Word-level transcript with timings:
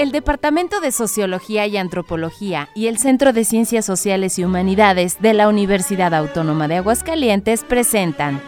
El 0.00 0.12
Departamento 0.12 0.80
de 0.80 0.92
Sociología 0.92 1.66
y 1.66 1.76
Antropología 1.76 2.70
y 2.74 2.86
el 2.86 2.96
Centro 2.96 3.34
de 3.34 3.44
Ciencias 3.44 3.84
Sociales 3.84 4.38
y 4.38 4.44
Humanidades 4.44 5.20
de 5.20 5.34
la 5.34 5.46
Universidad 5.46 6.14
Autónoma 6.14 6.68
de 6.68 6.76
Aguascalientes 6.76 7.64
presentan 7.64 8.40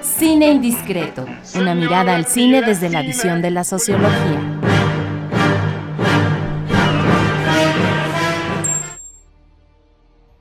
Cine 0.00 0.50
Indiscreto, 0.50 1.24
una 1.54 1.76
mirada 1.76 2.16
al 2.16 2.26
cine 2.26 2.60
desde 2.60 2.90
la 2.90 3.02
visión 3.02 3.40
de 3.40 3.52
la 3.52 3.62
sociología. 3.62 4.60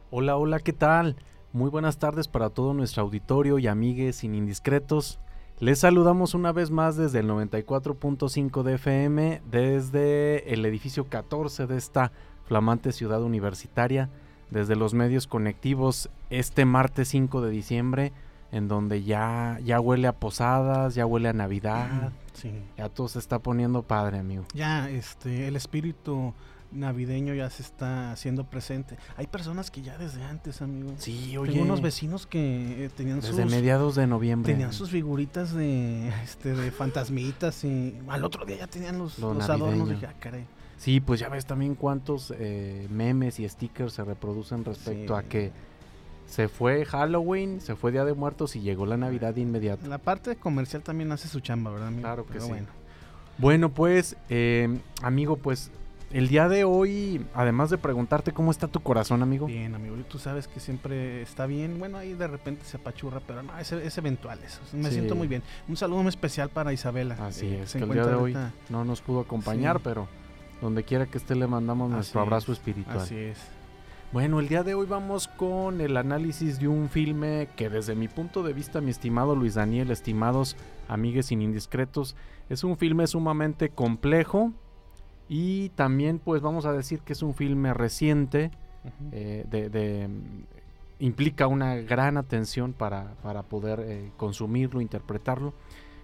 Hola, 0.09 0.35
hola, 0.35 0.59
¿qué 0.61 0.73
tal? 0.73 1.15
Muy 1.53 1.69
buenas 1.69 1.99
tardes 1.99 2.27
para 2.27 2.49
todo 2.49 2.73
nuestro 2.73 3.03
auditorio 3.03 3.59
y 3.59 3.67
amigues 3.67 4.15
sin 4.15 4.33
indiscretos. 4.33 5.19
Les 5.59 5.79
saludamos 5.79 6.33
una 6.33 6.51
vez 6.51 6.69
más 6.69 6.97
desde 6.97 7.19
el 7.19 7.29
94.5 7.29 8.63
de 8.63 8.73
FM, 8.73 9.41
desde 9.49 10.53
el 10.53 10.65
edificio 10.65 11.07
14 11.07 11.65
de 11.65 11.77
esta 11.77 12.11
flamante 12.43 12.91
ciudad 12.91 13.23
universitaria, 13.23 14.09
desde 14.51 14.75
los 14.75 14.93
medios 14.93 15.27
conectivos 15.27 16.09
este 16.29 16.65
martes 16.65 17.07
5 17.07 17.39
de 17.39 17.51
diciembre, 17.51 18.11
en 18.51 18.67
donde 18.67 19.03
ya, 19.03 19.57
ya 19.63 19.79
huele 19.79 20.07
a 20.07 20.13
posadas, 20.13 20.93
ya 20.93 21.05
huele 21.05 21.29
a 21.29 21.33
Navidad. 21.33 22.11
Sí. 22.33 22.51
Ya 22.77 22.89
todo 22.89 23.07
se 23.07 23.19
está 23.19 23.39
poniendo 23.39 23.81
padre, 23.81 24.19
amigo. 24.19 24.43
Ya, 24.53 24.89
este, 24.89 25.47
el 25.47 25.55
espíritu 25.55 26.33
navideño 26.75 27.33
ya 27.33 27.49
se 27.49 27.63
está 27.63 28.11
haciendo 28.11 28.43
presente. 28.43 28.97
Hay 29.17 29.27
personas 29.27 29.71
que 29.71 29.81
ya 29.81 29.97
desde 29.97 30.23
antes, 30.23 30.61
amigo. 30.61 30.93
Sí, 30.97 31.35
Tengo 31.45 31.63
unos 31.63 31.81
vecinos 31.81 32.27
que 32.27 32.85
eh, 32.85 32.89
tenían 32.95 33.21
Desde 33.21 33.41
sus 33.43 33.51
mediados 33.51 33.95
de 33.95 34.07
noviembre. 34.07 34.51
tenían 34.53 34.73
sus 34.73 34.89
figuritas 34.91 35.53
de 35.53 36.09
este 36.23 36.53
de 36.53 36.71
fantasmitas 36.71 37.63
y 37.63 37.95
al 38.07 38.23
otro 38.23 38.45
día 38.45 38.57
ya 38.57 38.67
tenían 38.67 38.97
los, 38.97 39.17
Lo 39.19 39.33
los 39.33 39.49
adornos. 39.49 39.89
Dije, 39.89 40.05
ah, 40.07 40.13
caray. 40.19 40.45
Sí, 40.77 40.99
pues 40.99 41.19
ya 41.21 41.29
ves 41.29 41.45
también 41.45 41.75
cuántos 41.75 42.33
eh, 42.37 42.87
memes 42.91 43.39
y 43.39 43.47
stickers 43.47 43.93
se 43.93 44.03
reproducen 44.03 44.65
respecto 44.65 45.17
Sí. 45.17 45.25
a 45.25 45.27
que 45.27 45.51
se 46.27 46.47
fue 46.49 46.83
Halloween, 46.85 47.61
se 47.61 47.75
fue 47.75 47.91
Día 47.91 48.03
de 48.03 48.13
Muertos 48.13 48.55
y 48.55 48.61
llegó 48.61 48.85
la 48.85 48.97
Navidad 48.97 49.33
de 49.33 49.41
inmediato. 49.41 49.87
La 49.87 49.99
parte 49.99 50.35
comercial 50.35 50.81
también 50.83 51.11
hace 51.11 51.27
su 51.27 51.39
chamba, 51.39 51.71
¿verdad, 51.71 51.87
amigo? 51.87 52.01
Claro 52.01 52.25
que 52.25 52.33
Pero 52.33 52.43
sí. 52.45 52.49
Bueno. 52.49 52.67
Bueno, 53.37 53.69
pues, 53.69 54.15
eh, 54.29 54.79
amigo, 55.01 55.37
pues 55.37 55.69
el 56.17 56.29
día 56.29 56.47
de 56.47 56.63
hoy, 56.63 57.25
además 57.33 57.69
de 57.69 57.77
preguntarte 57.77 58.31
cómo 58.31 58.49
está 58.51 58.67
tu 58.69 58.79
corazón, 58.79 59.21
amigo. 59.21 59.47
Bien, 59.47 59.75
amigo. 59.75 59.97
Y 59.97 60.03
tú 60.03 60.17
sabes 60.17 60.47
que 60.47 60.59
siempre 60.61 61.21
está 61.21 61.45
bien. 61.45 61.77
Bueno, 61.77 61.97
ahí 61.97 62.13
de 62.13 62.27
repente 62.27 62.63
se 62.63 62.77
apachurra, 62.77 63.19
pero 63.27 63.43
no, 63.43 63.57
es, 63.59 63.71
es 63.73 63.97
eventual 63.97 64.39
eso. 64.43 64.61
Me 64.73 64.89
Sí. 64.89 64.95
siento 64.95 65.15
muy 65.15 65.27
bien. 65.27 65.43
Un 65.67 65.75
saludo 65.75 66.01
muy 66.03 66.09
especial 66.09 66.49
para 66.49 66.71
Isabela. 66.71 67.15
Así 67.19 67.47
eh, 67.47 67.63
es, 67.63 67.71
se 67.71 67.79
que 67.79 67.83
el 67.83 67.91
día 67.91 68.05
de 68.05 68.13
hoy 68.15 68.33
ahorita- 68.33 68.53
no 68.69 68.85
nos 68.85 69.01
pudo 69.01 69.19
acompañar, 69.19 69.77
Sí. 69.77 69.81
pero 69.83 70.07
donde 70.61 70.83
quiera 70.83 71.05
que 71.05 71.17
esté 71.17 71.35
le 71.35 71.47
mandamos 71.47 71.89
nuestro 71.91 72.21
Así 72.21 72.27
abrazo 72.27 72.51
es, 72.53 72.59
espiritual. 72.59 72.97
Así 72.99 73.15
es. 73.17 73.37
Bueno, 74.13 74.39
el 74.39 74.47
día 74.47 74.63
de 74.63 74.73
hoy 74.73 74.85
vamos 74.85 75.27
con 75.27 75.81
el 75.81 75.97
análisis 75.97 76.59
de 76.59 76.69
un 76.69 76.87
filme 76.89 77.49
que 77.57 77.69
desde 77.69 77.93
mi 77.95 78.07
punto 78.07 78.41
de 78.43 78.53
vista, 78.53 78.79
mi 78.79 78.91
estimado 78.91 79.35
Luis 79.35 79.55
Daniel, 79.55 79.91
estimados 79.91 80.55
amigues 80.87 81.25
sin 81.25 81.41
indiscretos, 81.41 82.15
es 82.47 82.63
un 82.63 82.77
filme 82.77 83.05
sumamente 83.07 83.67
complejo 83.69 84.53
y 85.27 85.69
también 85.69 86.19
pues 86.19 86.41
vamos 86.41 86.65
a 86.65 86.73
decir 86.73 86.99
que 86.99 87.13
es 87.13 87.21
un 87.21 87.33
filme 87.33 87.73
reciente, 87.73 88.51
eh, 89.11 89.45
de, 89.49 89.69
de, 89.69 90.09
implica 90.99 91.47
una 91.47 91.75
gran 91.75 92.17
atención 92.17 92.73
para, 92.73 93.15
para 93.23 93.43
poder 93.43 93.79
eh, 93.81 94.11
consumirlo, 94.17 94.81
interpretarlo 94.81 95.53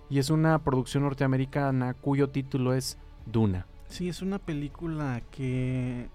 y 0.09 0.19
es 0.19 0.29
una 0.29 0.59
producción 0.59 1.03
norteamericana 1.03 1.93
cuyo 1.93 2.29
título 2.29 2.73
es 2.73 2.97
Duna. 3.25 3.67
Sí, 3.87 4.09
es 4.09 4.21
una 4.21 4.39
película 4.39 5.21
que 5.31 6.09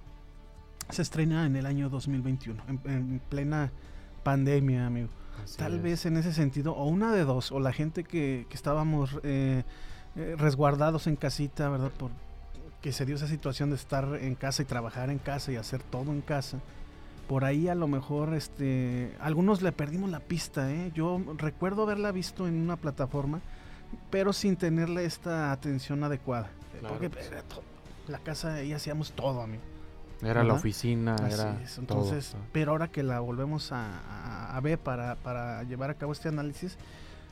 se 0.91 1.02
estrena 1.02 1.46
en 1.46 1.56
el 1.56 1.66
año 1.66 1.88
2021, 1.88 2.62
en, 2.69 2.81
en 2.84 3.20
plena 3.28 3.70
pandemia, 4.22 4.86
amigo. 4.86 5.08
Así 5.42 5.58
Tal 5.58 5.76
es. 5.76 5.82
vez 5.82 6.06
en 6.06 6.16
ese 6.16 6.32
sentido, 6.32 6.75
o 6.75 6.86
una 6.86 7.12
de 7.12 7.25
dos, 7.25 7.52
o 7.52 7.60
la 7.60 7.72
gente 7.72 8.04
que, 8.04 8.47
que 8.48 8.54
estábamos 8.54 9.19
eh, 9.22 9.62
resguardados 10.36 11.06
en 11.06 11.16
casita, 11.16 11.69
¿verdad? 11.69 11.91
Por 11.92 12.10
que 12.81 12.92
se 12.92 13.04
dio 13.04 13.16
esa 13.16 13.26
situación 13.26 13.70
de 13.70 13.76
estar 13.76 14.06
en 14.20 14.34
casa 14.34 14.62
y 14.62 14.64
trabajar 14.64 15.10
en 15.10 15.19
casa 15.19 15.50
y 15.53 15.56
hacer 15.56 15.82
todo 15.82 16.12
en 16.12 16.20
casa. 16.20 16.59
Por 17.28 17.44
ahí 17.44 17.69
a 17.69 17.75
lo 17.75 17.88
mejor, 17.88 18.34
este, 18.34 19.12
algunos 19.20 19.60
le 19.62 19.72
perdimos 19.72 20.10
la 20.10 20.20
pista, 20.20 20.70
¿eh? 20.70 20.92
Yo 20.94 21.20
recuerdo 21.38 21.82
haberla 21.82 22.12
visto 22.12 22.47
en 22.47 22.54
una 22.54 22.76
plataforma, 22.76 23.41
pero 24.10 24.32
sin 24.32 24.56
tenerle 24.56 25.04
esta 25.04 25.50
atención 25.50 26.04
adecuada. 26.04 26.50
Claro, 26.78 26.94
Porque 26.94 27.10
pues. 27.10 27.26
era 27.26 27.42
to- 27.42 27.62
la 28.06 28.19
casa 28.20 28.54
ahí 28.54 28.72
hacíamos 28.72 29.10
todo, 29.12 29.43
amigo. 29.43 29.62
Era 30.22 30.44
la 30.44 30.54
oficina, 30.54 31.14
Así 31.16 31.34
era 31.34 31.60
es, 31.62 31.72
todo, 31.75 31.81
entonces, 31.81 32.31
todo. 32.31 32.41
pero 32.53 32.70
ahora 32.72 32.88
que 32.88 33.03
la 33.03 33.19
volvemos 33.20 33.72
a, 33.72 33.98
a- 34.00 34.56
a 34.56 34.60
ver 34.60 34.78
para, 34.78 35.16
para 35.16 35.62
llevar 35.64 35.91
a 35.91 35.94
cabo 35.94 36.12
este 36.12 36.28
análisis, 36.28 36.78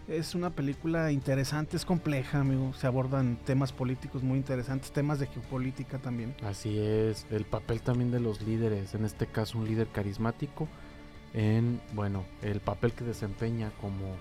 es 0.08 0.34
una 0.34 0.50
película 0.50 1.10
interesante, 1.12 1.76
es 1.76 1.84
compleja, 1.84 2.40
amigo. 2.40 2.72
Se 2.74 2.86
abordan 2.86 3.36
temas 3.44 3.72
políticos 3.72 4.22
muy 4.22 4.38
interesantes, 4.38 4.92
temas 4.92 5.18
de 5.18 5.26
geopolítica 5.26 5.98
también. 5.98 6.34
Así 6.44 6.78
es, 6.78 7.26
el 7.30 7.44
papel 7.44 7.82
también 7.82 8.10
de 8.10 8.20
los 8.20 8.42
líderes, 8.42 8.94
en 8.94 9.04
este 9.04 9.26
caso 9.26 9.58
un 9.58 9.66
líder 9.66 9.88
carismático, 9.88 10.68
en, 11.32 11.80
bueno, 11.92 12.24
el 12.42 12.60
papel 12.60 12.92
que 12.92 13.04
desempeña 13.04 13.70
como 13.80 14.16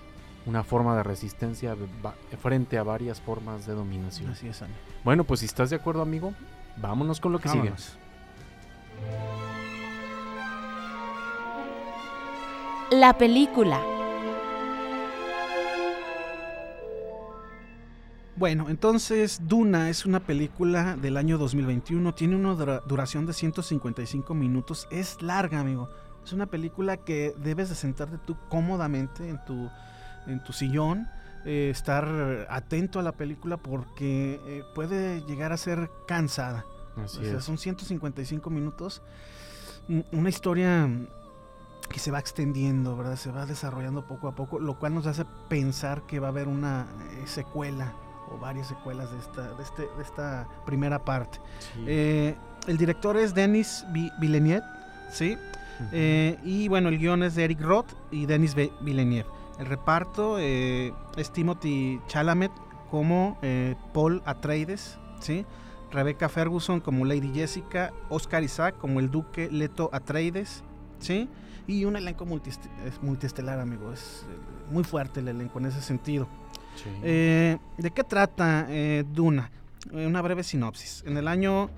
una 0.46 0.62
forma 0.62 0.96
de 0.96 1.02
resistencia 1.02 1.76
frente 2.42 2.76
a 2.76 2.82
varias 2.82 3.20
formas 3.20 3.66
de 3.66 3.74
dominación. 3.74 4.30
Así 4.30 4.48
es, 4.48 4.62
amigo. 4.62 4.78
Bueno, 5.04 5.24
pues 5.24 5.40
si 5.40 5.46
estás 5.46 5.70
de 5.70 5.76
acuerdo, 5.76 6.02
amigo, 6.02 6.34
vámonos 6.76 7.20
con 7.20 7.32
lo 7.32 7.38
que 7.38 7.48
sigue. 7.48 7.70
Vámonos. 7.70 7.98
La 12.90 13.16
película. 13.16 13.93
Bueno, 18.36 18.68
entonces 18.68 19.40
Duna 19.46 19.90
es 19.90 20.06
una 20.06 20.18
película 20.18 20.96
del 20.96 21.16
año 21.16 21.38
2021, 21.38 22.14
tiene 22.14 22.34
una 22.34 22.54
dura- 22.54 22.80
duración 22.80 23.26
de 23.26 23.32
155 23.32 24.34
minutos, 24.34 24.88
es 24.90 25.22
larga, 25.22 25.60
amigo. 25.60 25.88
Es 26.24 26.32
una 26.32 26.46
película 26.46 26.96
que 26.96 27.34
debes 27.38 27.68
de 27.68 27.76
sentarte 27.76 28.18
tú 28.18 28.36
cómodamente 28.48 29.28
en 29.28 29.44
tu, 29.44 29.70
en 30.26 30.42
tu 30.42 30.52
sillón, 30.52 31.06
eh, 31.44 31.68
estar 31.70 32.46
atento 32.50 32.98
a 32.98 33.02
la 33.02 33.12
película 33.12 33.56
porque 33.56 34.40
eh, 34.46 34.64
puede 34.74 35.20
llegar 35.26 35.52
a 35.52 35.56
ser 35.56 35.90
cansada. 36.08 36.64
Así 36.96 37.18
O 37.20 37.22
sea, 37.24 37.38
es. 37.38 37.44
son 37.44 37.58
155 37.58 38.50
minutos, 38.50 39.02
una 40.12 40.28
historia 40.28 40.88
que 41.88 41.98
se 42.00 42.10
va 42.10 42.18
extendiendo, 42.18 42.96
¿verdad? 42.96 43.16
Se 43.16 43.30
va 43.30 43.46
desarrollando 43.46 44.06
poco 44.06 44.26
a 44.26 44.34
poco, 44.34 44.58
lo 44.58 44.78
cual 44.78 44.94
nos 44.94 45.06
hace 45.06 45.24
pensar 45.48 46.02
que 46.06 46.18
va 46.18 46.28
a 46.28 46.30
haber 46.30 46.48
una 46.48 46.86
eh, 47.12 47.26
secuela 47.26 47.92
o 48.34 48.38
varias 48.38 48.66
secuelas 48.68 49.10
de 49.12 49.18
esta, 49.18 49.54
de 49.54 49.62
este, 49.62 49.82
de 49.96 50.02
esta 50.02 50.46
primera 50.66 51.04
parte. 51.04 51.38
Sí. 51.58 51.84
Eh, 51.86 52.34
el 52.66 52.76
director 52.76 53.16
es 53.16 53.34
Denis 53.34 53.84
Vi- 53.92 54.10
Villeneuve, 54.20 54.64
¿sí? 55.10 55.36
Eh, 55.92 56.38
y 56.44 56.68
bueno, 56.68 56.88
el 56.88 56.98
guion 56.98 57.22
es 57.22 57.34
de 57.34 57.44
Eric 57.44 57.60
Roth 57.60 57.92
y 58.10 58.26
Denis 58.26 58.54
Vi- 58.54 58.72
Villeneuve. 58.80 59.26
El 59.58 59.66
reparto 59.66 60.36
eh, 60.38 60.92
es 61.16 61.30
Timothy 61.32 62.00
Chalamet 62.08 62.52
como 62.90 63.38
Paul 63.92 64.22
Atreides, 64.24 64.98
¿sí? 65.20 65.44
Rebecca 65.90 66.28
Ferguson 66.28 66.80
como 66.80 67.04
Lady 67.04 67.32
Jessica, 67.34 67.92
Oscar 68.08 68.42
Isaac 68.42 68.76
como 68.78 68.98
el 69.00 69.10
Duque 69.10 69.48
Leto 69.50 69.90
Atreides, 69.92 70.62
¿sí? 71.00 71.28
Y 71.66 71.84
un 71.86 71.96
elenco 71.96 72.26
multiestelar, 73.02 73.58
amigo. 73.58 73.92
Es 73.92 74.24
muy 74.70 74.84
fuerte 74.84 75.20
el 75.20 75.28
elenco 75.28 75.58
en 75.58 75.66
ese 75.66 75.80
sentido. 75.80 76.28
Eh, 77.02 77.58
¿De 77.78 77.90
qué 77.90 78.04
trata 78.04 78.66
eh, 78.68 79.04
Duna? 79.12 79.50
Eh, 79.92 80.06
una 80.06 80.22
breve 80.22 80.42
sinopsis. 80.42 81.02
En 81.06 81.16
el 81.16 81.28
año 81.28 81.70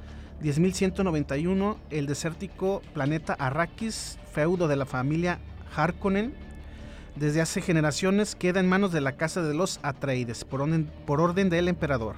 10.191, 0.42 1.76
el 1.90 2.06
desértico 2.06 2.82
planeta 2.92 3.34
Arrakis, 3.34 4.18
feudo 4.32 4.68
de 4.68 4.76
la 4.76 4.86
familia 4.86 5.38
Harkonnen, 5.74 6.34
desde 7.16 7.40
hace 7.40 7.62
generaciones 7.62 8.34
queda 8.34 8.60
en 8.60 8.68
manos 8.68 8.92
de 8.92 9.00
la 9.00 9.16
casa 9.16 9.40
de 9.40 9.54
los 9.54 9.80
Atreides, 9.82 10.44
por 10.44 10.60
orden, 10.60 11.48
del 11.48 11.68
emperador. 11.68 12.16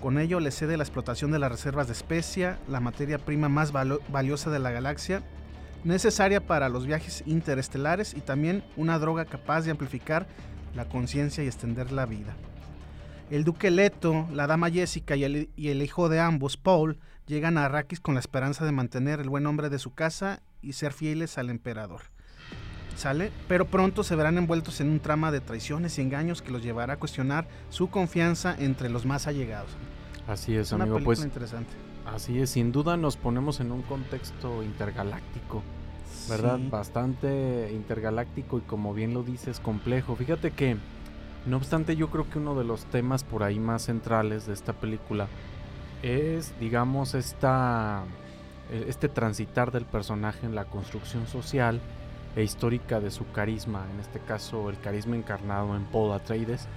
Con 0.00 0.16
ello 0.16 0.38
le 0.38 0.52
cede 0.52 0.76
la 0.76 0.84
explotación 0.84 1.32
de 1.32 1.40
las 1.40 1.50
reservas 1.50 1.88
de 1.88 1.92
especia, 1.92 2.60
la 2.68 2.78
materia 2.78 3.18
prima 3.18 3.48
más 3.48 3.72
valiosa 3.72 4.50
de 4.50 4.60
la 4.60 4.70
galaxia, 4.70 5.24
necesaria 5.82 6.46
para 6.46 6.68
los 6.68 6.86
viajes 6.86 7.24
interestelares 7.26 8.14
y 8.14 8.20
también 8.20 8.62
una 8.76 9.00
droga 9.00 9.24
capaz 9.24 9.62
de 9.62 9.72
amplificar 9.72 10.28
la 10.74 10.88
conciencia 10.88 11.44
y 11.44 11.46
extender 11.46 11.92
la 11.92 12.06
vida. 12.06 12.36
El 13.30 13.44
duque 13.44 13.70
Leto, 13.70 14.26
la 14.32 14.46
dama 14.46 14.70
Jessica 14.70 15.14
y 15.16 15.24
el, 15.24 15.50
y 15.54 15.68
el 15.68 15.82
hijo 15.82 16.08
de 16.08 16.20
ambos, 16.20 16.56
Paul, 16.56 16.98
llegan 17.26 17.58
a 17.58 17.66
Arrakis 17.66 18.00
con 18.00 18.14
la 18.14 18.20
esperanza 18.20 18.64
de 18.64 18.72
mantener 18.72 19.20
el 19.20 19.28
buen 19.28 19.44
nombre 19.44 19.68
de 19.68 19.78
su 19.78 19.92
casa 19.94 20.40
y 20.62 20.72
ser 20.72 20.92
fieles 20.92 21.36
al 21.38 21.50
emperador. 21.50 22.02
¿Sale? 22.96 23.30
Pero 23.46 23.66
pronto 23.66 24.02
se 24.02 24.16
verán 24.16 24.38
envueltos 24.38 24.80
en 24.80 24.88
un 24.88 24.98
trama 24.98 25.30
de 25.30 25.40
traiciones 25.40 25.98
y 25.98 26.02
engaños 26.02 26.42
que 26.42 26.50
los 26.50 26.64
llevará 26.64 26.94
a 26.94 26.96
cuestionar 26.96 27.46
su 27.68 27.90
confianza 27.90 28.56
entre 28.58 28.88
los 28.88 29.06
más 29.06 29.28
allegados. 29.28 29.70
Así 30.26 30.56
es, 30.56 30.72
una 30.72 30.84
amigo. 30.84 31.00
Pues 31.04 31.22
interesante. 31.22 31.70
Así 32.06 32.40
es, 32.40 32.50
sin 32.50 32.72
duda 32.72 32.96
nos 32.96 33.16
ponemos 33.16 33.60
en 33.60 33.70
un 33.70 33.82
contexto 33.82 34.62
intergaláctico, 34.62 35.62
¿verdad? 36.28 36.58
Sí. 36.58 36.68
Bastante 36.70 37.70
intergaláctico 37.72 38.58
y 38.58 38.62
como 38.62 38.94
bien 38.94 39.14
lo 39.14 39.22
dices, 39.22 39.60
complejo. 39.60 40.16
Fíjate 40.16 40.50
que, 40.50 40.76
no 41.46 41.56
obstante, 41.56 41.96
yo 41.96 42.10
creo 42.10 42.28
que 42.28 42.38
uno 42.38 42.54
de 42.54 42.64
los 42.64 42.84
temas 42.86 43.24
por 43.24 43.42
ahí 43.42 43.58
más 43.58 43.82
centrales 43.82 44.46
de 44.46 44.54
esta 44.54 44.72
película 44.72 45.28
es, 46.02 46.52
digamos, 46.60 47.14
esta, 47.14 48.04
eh, 48.70 48.86
este 48.88 49.08
transitar 49.08 49.72
del 49.72 49.84
personaje 49.84 50.46
en 50.46 50.54
la 50.54 50.64
construcción 50.64 51.26
social 51.26 51.80
e 52.36 52.42
histórica 52.42 53.00
de 53.00 53.10
su 53.10 53.28
carisma, 53.32 53.86
en 53.92 54.00
este 54.00 54.20
caso 54.20 54.70
el 54.70 54.78
carisma 54.78 55.16
encarnado 55.16 55.74
en 55.74 55.84
Paul 55.84 56.12
Atreides, 56.12 56.68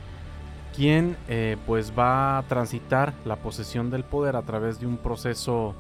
quien 0.76 1.18
eh, 1.28 1.58
pues 1.68 1.94
va 1.98 2.38
a 2.38 2.44
transitar 2.44 3.14
la 3.26 3.36
posesión 3.36 3.90
del 3.90 4.04
poder 4.04 4.36
a 4.36 4.42
través 4.42 4.80
de 4.80 4.88
un 4.88 4.98
proceso 4.98 5.76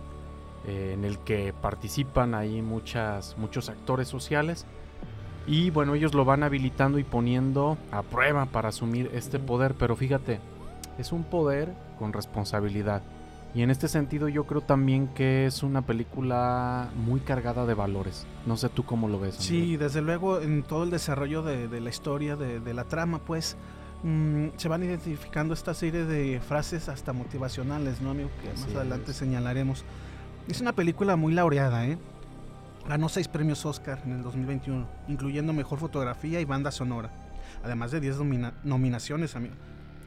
eh, 0.65 0.91
en 0.93 1.05
el 1.05 1.17
que 1.19 1.53
participan 1.53 2.33
ahí 2.35 2.61
muchas, 2.61 3.37
muchos 3.37 3.69
actores 3.69 4.07
sociales 4.07 4.65
y 5.47 5.71
bueno, 5.71 5.95
ellos 5.95 6.13
lo 6.13 6.23
van 6.23 6.43
habilitando 6.43 6.99
y 6.99 7.03
poniendo 7.03 7.77
a 7.91 8.03
prueba 8.03 8.45
para 8.45 8.69
asumir 8.69 9.09
este 9.13 9.39
poder, 9.39 9.73
pero 9.73 9.95
fíjate, 9.95 10.39
es 10.99 11.11
un 11.11 11.23
poder 11.23 11.73
con 11.97 12.13
responsabilidad. 12.13 13.01
Y 13.53 13.63
en 13.63 13.69
este 13.69 13.87
sentido 13.89 14.29
yo 14.29 14.45
creo 14.45 14.61
también 14.61 15.07
que 15.09 15.45
es 15.45 15.61
una 15.61 15.81
película 15.81 16.89
muy 16.95 17.19
cargada 17.19 17.65
de 17.65 17.73
valores. 17.73 18.25
No 18.45 18.55
sé 18.55 18.69
tú 18.69 18.85
cómo 18.85 19.09
lo 19.09 19.19
ves. 19.19 19.35
Sí, 19.39 19.73
Andrés. 19.73 19.79
desde 19.79 20.01
luego 20.01 20.39
en 20.39 20.63
todo 20.63 20.83
el 20.83 20.89
desarrollo 20.89 21.41
de, 21.43 21.67
de 21.67 21.81
la 21.81 21.89
historia, 21.89 22.35
de, 22.37 22.61
de 22.61 22.73
la 22.73 22.85
trama, 22.85 23.19
pues 23.19 23.57
mm, 24.03 24.49
se 24.55 24.69
van 24.69 24.83
identificando 24.83 25.53
esta 25.53 25.73
serie 25.73 26.05
de 26.05 26.39
frases 26.39 26.87
hasta 26.87 27.11
motivacionales, 27.11 27.99
¿no, 27.99 28.11
amigo? 28.11 28.29
Que 28.41 28.49
más 28.51 28.63
Así 28.63 28.75
adelante 28.75 29.11
es. 29.11 29.17
señalaremos. 29.17 29.83
Es 30.47 30.61
una 30.61 30.73
película 30.73 31.15
muy 31.15 31.33
laureada, 31.33 31.85
¿eh? 31.87 31.97
Ganó 32.87 33.09
seis 33.09 33.27
premios 33.27 33.65
Oscar 33.65 34.01
en 34.05 34.13
el 34.13 34.23
2021, 34.23 34.87
incluyendo 35.07 35.53
Mejor 35.53 35.79
Fotografía 35.79 36.41
y 36.41 36.45
Banda 36.45 36.71
Sonora, 36.71 37.11
además 37.63 37.91
de 37.91 37.99
10 38.01 38.17
nomina- 38.17 38.53
nominaciones, 38.63 39.35
amigo. 39.35 39.53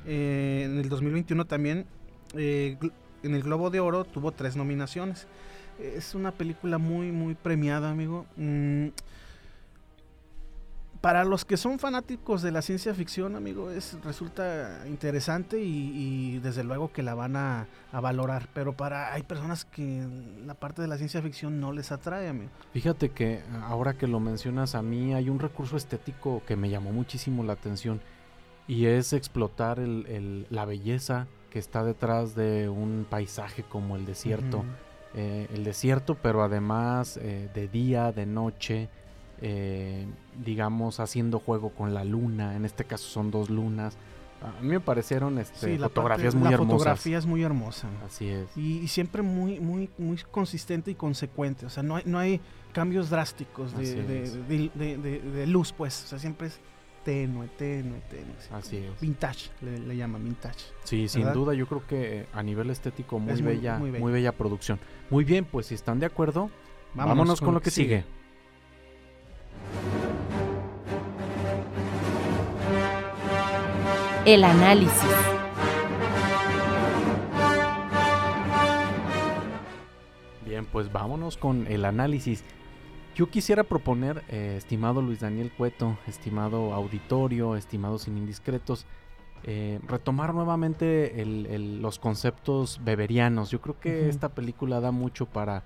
Eh, 0.06 0.64
en 0.66 0.78
el 0.78 0.88
2021 0.88 1.44
también, 1.46 1.86
eh, 2.34 2.76
en 3.22 3.34
el 3.34 3.42
Globo 3.42 3.70
de 3.70 3.80
Oro, 3.80 4.04
tuvo 4.04 4.32
tres 4.32 4.56
nominaciones. 4.56 5.26
Es 5.80 6.14
una 6.14 6.32
película 6.32 6.78
muy, 6.78 7.10
muy 7.10 7.34
premiada, 7.34 7.90
amigo. 7.90 8.26
Mm, 8.36 8.88
para 11.04 11.22
los 11.22 11.44
que 11.44 11.58
son 11.58 11.78
fanáticos 11.78 12.40
de 12.40 12.50
la 12.50 12.62
ciencia 12.62 12.94
ficción, 12.94 13.36
amigo, 13.36 13.70
es 13.70 13.98
resulta 14.02 14.84
interesante 14.88 15.60
y, 15.62 15.92
y 15.94 16.38
desde 16.38 16.64
luego 16.64 16.92
que 16.92 17.02
la 17.02 17.14
van 17.14 17.36
a, 17.36 17.66
a 17.92 18.00
valorar. 18.00 18.48
Pero 18.54 18.72
para 18.72 19.12
hay 19.12 19.22
personas 19.22 19.66
que 19.66 20.06
la 20.46 20.54
parte 20.54 20.80
de 20.80 20.88
la 20.88 20.96
ciencia 20.96 21.20
ficción 21.20 21.60
no 21.60 21.72
les 21.72 21.92
atrae, 21.92 22.26
amigo. 22.30 22.48
Fíjate 22.72 23.10
que 23.10 23.42
ahora 23.64 23.92
que 23.92 24.06
lo 24.06 24.18
mencionas 24.18 24.74
a 24.74 24.80
mí 24.80 25.12
hay 25.12 25.28
un 25.28 25.40
recurso 25.40 25.76
estético 25.76 26.42
que 26.46 26.56
me 26.56 26.70
llamó 26.70 26.90
muchísimo 26.90 27.44
la 27.44 27.52
atención 27.52 28.00
y 28.66 28.86
es 28.86 29.12
explotar 29.12 29.80
el- 29.80 30.06
el- 30.06 30.46
la 30.48 30.64
belleza 30.64 31.26
que 31.50 31.58
está 31.58 31.84
detrás 31.84 32.34
de 32.34 32.70
un 32.70 33.06
paisaje 33.10 33.62
como 33.62 33.96
el 33.96 34.06
desierto. 34.06 34.64
Eh, 35.14 35.48
el 35.52 35.64
desierto, 35.64 36.14
pero 36.14 36.42
además 36.42 37.18
eh, 37.20 37.50
de 37.54 37.68
día, 37.68 38.10
de 38.10 38.24
noche, 38.24 38.88
eh, 39.40 40.06
digamos, 40.44 41.00
haciendo 41.00 41.38
juego 41.38 41.70
con 41.70 41.94
la 41.94 42.04
luna. 42.04 42.56
En 42.56 42.64
este 42.64 42.84
caso 42.84 43.08
son 43.08 43.30
dos 43.30 43.50
lunas. 43.50 43.96
A 44.42 44.60
mí 44.60 44.68
me 44.68 44.80
parecieron 44.80 45.38
este, 45.38 45.58
Sí, 45.72 45.78
la 45.78 45.88
fotografías 45.88 46.34
parte- 46.34 46.38
muy 46.38 46.48
la 46.50 46.54
hermosas. 46.54 46.72
fotografía 46.78 47.18
es 47.18 47.24
muy 47.26 47.42
hermosa. 47.42 47.88
Así 48.04 48.28
es. 48.28 48.46
Y, 48.56 48.78
y 48.80 48.88
siempre 48.88 49.22
muy, 49.22 49.58
muy, 49.58 49.88
muy 49.96 50.18
consistente 50.30 50.90
y 50.90 50.94
consecuente. 50.94 51.64
O 51.64 51.70
sea, 51.70 51.82
no 51.82 51.96
hay, 51.96 52.02
no 52.04 52.18
hay 52.18 52.40
cambios 52.72 53.08
drásticos 53.08 53.74
de, 53.76 54.02
de- 54.02 54.98
de- 54.98 55.46
luz, 55.46 55.72
pues. 55.72 56.04
O 56.04 56.06
sea, 56.08 56.18
siempre 56.18 56.48
es 56.48 56.60
tenue, 57.06 57.48
tenue, 57.56 58.00
tenue. 58.10 58.34
sí. 58.38 58.48
Así 58.52 58.76
es. 58.78 59.00
Vintage, 59.00 59.50
le, 59.62 59.78
le 59.78 59.96
llaman 59.96 60.22
vintage. 60.24 60.58
Sí, 60.84 61.08
sin 61.08 61.32
duda 61.32 61.54
yo 61.54 61.66
creo 61.66 61.86
que 61.86 62.20
eh, 62.20 62.26
a 62.34 62.42
nivel 62.42 62.68
estético 62.70 63.18
muy 63.18 63.32
Es 63.32 63.40
muy- 63.40 63.54
bella, 63.56 63.78
muy 63.78 63.90
muy 63.92 64.00
bella. 64.00 64.12
bella. 64.12 64.32
producción. 64.32 64.78
Muy 65.10 65.24
bien, 65.24 65.46
pues 65.46 65.66
si 65.66 65.74
están 65.74 66.00
de 66.00 66.06
acuerdo, 66.06 66.50
vámonos, 66.94 67.40
con, 67.40 67.54
lo 67.54 67.60
que 67.62 67.70
sigue. 67.70 68.04
El 74.24 74.42
análisis. 74.44 75.02
Bien, 80.46 80.66
pues 80.66 80.92
vámonos 80.92 81.36
con 81.36 81.66
el 81.66 81.84
análisis. 81.84 82.44
Yo 83.14 83.28
quisiera 83.30 83.64
proponer, 83.64 84.22
eh, 84.28 84.54
estimado 84.56 85.00
Luis 85.00 85.20
Daniel 85.20 85.52
Cueto, 85.56 85.96
estimado 86.06 86.72
auditorio, 86.74 87.56
estimados 87.56 88.02
sin 88.02 88.18
indiscretos, 88.18 88.86
eh, 89.44 89.78
retomar 89.86 90.34
nuevamente 90.34 91.20
el- 91.22 91.46
el- 91.46 91.82
los 91.82 91.98
conceptos 91.98 92.80
beberianos. 92.82 93.50
Yo 93.50 93.60
creo 93.60 93.78
que 93.78 94.08
esta 94.08 94.30
película 94.30 94.80
da 94.80 94.90
mucho 94.90 95.26
para 95.26 95.64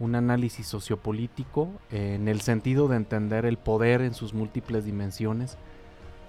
un 0.00 0.14
análisis 0.16 0.66
sociopolítico 0.66 1.68
eh, 1.92 2.14
en 2.16 2.26
el 2.26 2.40
sentido 2.40 2.88
de 2.88 2.96
entender 2.96 3.44
el 3.44 3.58
poder 3.58 4.00
en 4.00 4.14
sus 4.14 4.34
múltiples 4.34 4.84
dimensiones, 4.84 5.56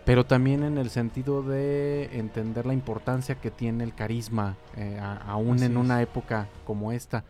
pero 0.06 0.26
también 0.26 0.64
en 0.64 0.78
el 0.78 0.90
sentido 0.90 1.42
de 1.42 2.10
entender 2.20 2.66
la 2.66 2.74
importancia 2.74 3.36
que 3.36 3.50
tiene 3.50 3.84
el 3.84 3.94
carisma, 3.96 4.58
eh, 4.76 5.00
a- 5.02 5.16
aún 5.18 5.56
Así 5.56 5.66
en 5.66 5.72
es. 5.72 5.78
una 5.78 6.02
época 6.02 6.48
como 6.66 6.92
esta. 6.92 7.24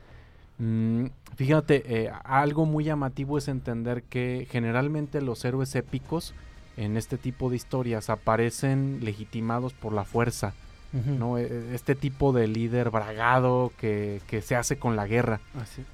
Mm, 0.58 1.06
fíjate, 1.36 1.84
eh, 2.06 2.12
algo 2.24 2.66
muy 2.66 2.84
llamativo 2.86 3.38
es 3.38 3.48
entender 3.48 4.04
que 4.04 4.48
generalmente 4.50 5.22
los 5.22 5.44
héroes 5.46 5.76
épicos 5.76 6.34
en 6.78 6.98
este 6.98 7.18
tipo 7.18 7.50
de 7.50 7.56
historias 7.58 8.10
aparecen 8.10 9.00
legitimados 9.04 9.74
por 9.74 9.92
la 9.94 10.06
fuerza, 10.06 10.54
¿no? 10.94 11.38
E- 11.38 11.74
Este 11.74 11.96
tipo 11.96 12.34
de 12.34 12.48
líder 12.48 12.90
bragado 12.90 13.72
que, 13.78 14.22
que 14.28 14.42
se 14.42 14.56
hace 14.56 14.78
con 14.78 14.96
la 14.96 15.08
guerra. 15.08 15.40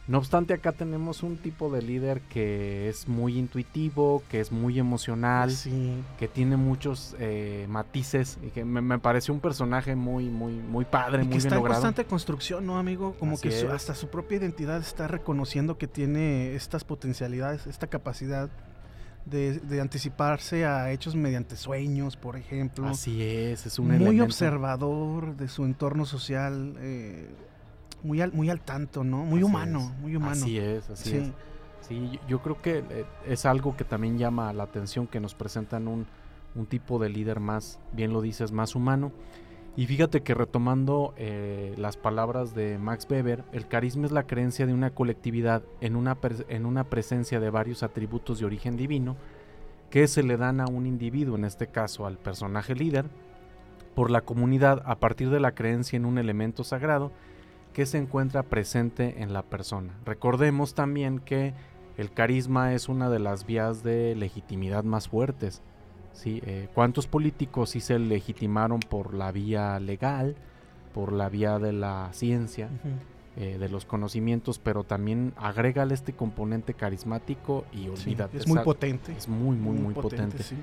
No 0.07 0.17
obstante, 0.17 0.53
acá 0.53 0.71
tenemos 0.71 1.23
un 1.23 1.37
tipo 1.37 1.71
de 1.71 1.81
líder 1.81 2.21
que 2.21 2.89
es 2.89 3.07
muy 3.07 3.37
intuitivo, 3.37 4.23
que 4.29 4.39
es 4.39 4.51
muy 4.51 4.79
emocional, 4.79 5.51
Sí. 5.51 6.03
que 6.17 6.27
tiene 6.27 6.57
muchos 6.57 7.15
eh, 7.19 7.65
matices 7.69 8.37
y 8.43 8.47
que 8.49 8.65
me, 8.65 8.81
me 8.81 8.99
pareció 8.99 9.33
un 9.33 9.39
personaje 9.39 9.95
muy, 9.95 10.25
muy, 10.25 10.53
muy 10.53 10.85
padre, 10.85 11.23
Y 11.23 11.25
muy 11.25 11.31
que 11.33 11.37
está 11.37 11.49
bien 11.49 11.53
en 11.59 11.63
logrado. 11.63 11.81
constante 11.81 12.09
construcción, 12.09 12.65
¿no, 12.65 12.77
amigo? 12.77 13.15
Como 13.19 13.33
Así 13.33 13.49
que 13.49 13.51
su- 13.59 13.69
hasta 13.69 13.93
su 13.95 14.09
propia 14.09 14.37
identidad 14.37 14.79
está 14.79 15.07
reconociendo 15.07 15.77
que 15.77 15.87
tiene 15.87 16.55
estas 16.55 16.83
potencialidades, 16.83 17.67
esta 17.67 17.87
capacidad 17.87 18.49
de, 19.29 19.59
de 19.59 19.81
anticiparse 19.81 20.65
a 20.65 20.91
hechos 20.91 21.15
mediante 21.15 21.55
sueños, 21.55 22.15
por 22.17 22.35
ejemplo. 22.37 22.87
Así 22.87 23.21
es, 23.21 23.65
es 23.65 23.77
un 23.79 23.87
muy 23.87 23.95
elemento- 23.97 24.23
observador 24.25 25.35
de 25.35 25.47
su 25.47 25.65
entorno 25.65 26.05
social, 26.05 26.75
eh, 26.79 27.29
muy, 28.03 28.21
al, 28.21 28.31
muy 28.33 28.49
al 28.49 28.61
tanto, 28.61 29.03
¿no? 29.03 29.17
Muy 29.25 29.39
Así 29.39 29.43
humano, 29.43 29.79
es. 29.95 30.01
muy 30.01 30.15
humano. 30.15 30.31
Así 30.33 30.57
es, 30.57 30.89
así 30.89 31.09
Sí. 31.09 31.17
es. 31.17 31.31
Sí, 31.87 32.09
yo- 32.13 32.19
yo 32.27 32.41
creo 32.41 32.61
que 32.61 32.77
eh, 32.89 33.05
es 33.25 33.45
algo 33.45 33.75
que 33.77 33.83
también 33.83 34.17
llama 34.17 34.51
la 34.53 34.63
atención, 34.63 35.07
que 35.07 35.19
nos 35.19 35.33
presentan 35.35 35.87
un, 35.87 36.05
un 36.55 36.65
tipo 36.65 36.99
de 36.99 37.09
líder 37.09 37.39
más, 37.39 37.79
bien 37.93 38.11
lo 38.13 38.21
dices, 38.21 38.51
más 38.51 38.75
humano. 38.75 39.11
Y 39.77 39.85
fíjate 39.85 40.23
que 40.23 40.33
retomando 40.33 41.13
eh, 41.17 41.75
las 41.77 41.97
palabras 41.97 42.55
de 42.55 42.79
Max 42.79 43.05
Weber, 43.07 43.43
el 43.51 43.67
carisma 43.67 44.07
es 44.07 44.11
la 44.11 44.25
creencia 44.25 44.65
de 44.65 44.73
una 44.73 44.89
colectividad 44.89 45.61
en 45.81 45.95
una, 45.95 46.17
en 46.49 46.65
una 46.65 46.85
presencia 46.85 47.39
de 47.39 47.51
varios 47.51 47.83
atributos 47.83 48.39
de 48.39 48.45
origen 48.45 48.75
divino 48.75 49.15
que 49.91 50.07
se 50.07 50.23
le 50.23 50.35
dan 50.35 50.61
a 50.61 50.65
un 50.65 50.87
individuo, 50.87 51.35
en 51.35 51.45
este 51.45 51.67
caso 51.67 52.07
al 52.07 52.17
personaje 52.17 52.73
líder, 52.73 53.05
por 53.93 54.09
la 54.09 54.21
comunidad 54.21 54.81
a 54.83 54.95
partir 54.95 55.29
de 55.29 55.39
la 55.39 55.53
creencia 55.53 55.95
en 55.95 56.05
un 56.05 56.17
elemento 56.17 56.63
sagrado 56.63 57.11
que 57.71 57.85
se 57.85 57.99
encuentra 57.99 58.41
presente 58.41 59.21
en 59.21 59.31
la 59.31 59.43
persona. 59.43 59.93
Recordemos 60.05 60.73
también 60.73 61.19
que 61.19 61.53
el 61.97 62.11
carisma 62.11 62.73
es 62.73 62.89
una 62.89 63.11
de 63.11 63.19
las 63.19 63.45
vías 63.45 63.83
de 63.83 64.15
legitimidad 64.15 64.83
más 64.83 65.07
fuertes. 65.07 65.61
¿Sí? 66.17 66.41
Eh, 66.45 66.67
¿Cuántos 66.73 67.07
políticos 67.07 67.69
sí 67.71 67.79
se 67.79 67.97
legitimaron 67.99 68.79
por 68.79 69.13
la 69.13 69.31
vía 69.31 69.79
legal, 69.79 70.35
por 70.93 71.13
la 71.13 71.29
vía 71.29 71.59
de 71.59 71.73
la 71.73 72.09
ciencia, 72.11 72.69
eh, 73.35 73.57
de 73.59 73.69
los 73.69 73.85
conocimientos, 73.85 74.57
pero 74.59 74.83
también 74.83 75.33
agrégale 75.37 75.93
este 75.93 76.13
componente 76.13 76.73
carismático 76.73 77.65
y 77.71 77.83
Sí, 77.83 77.89
olvídate. 77.89 78.37
es 78.37 78.47
muy 78.47 78.59
potente. 78.59 79.13
es 79.15 79.27
muy, 79.27 79.55
muy, 79.55 79.77
muy, 79.77 79.93
potente. 79.93 80.41
sí. 80.43 80.55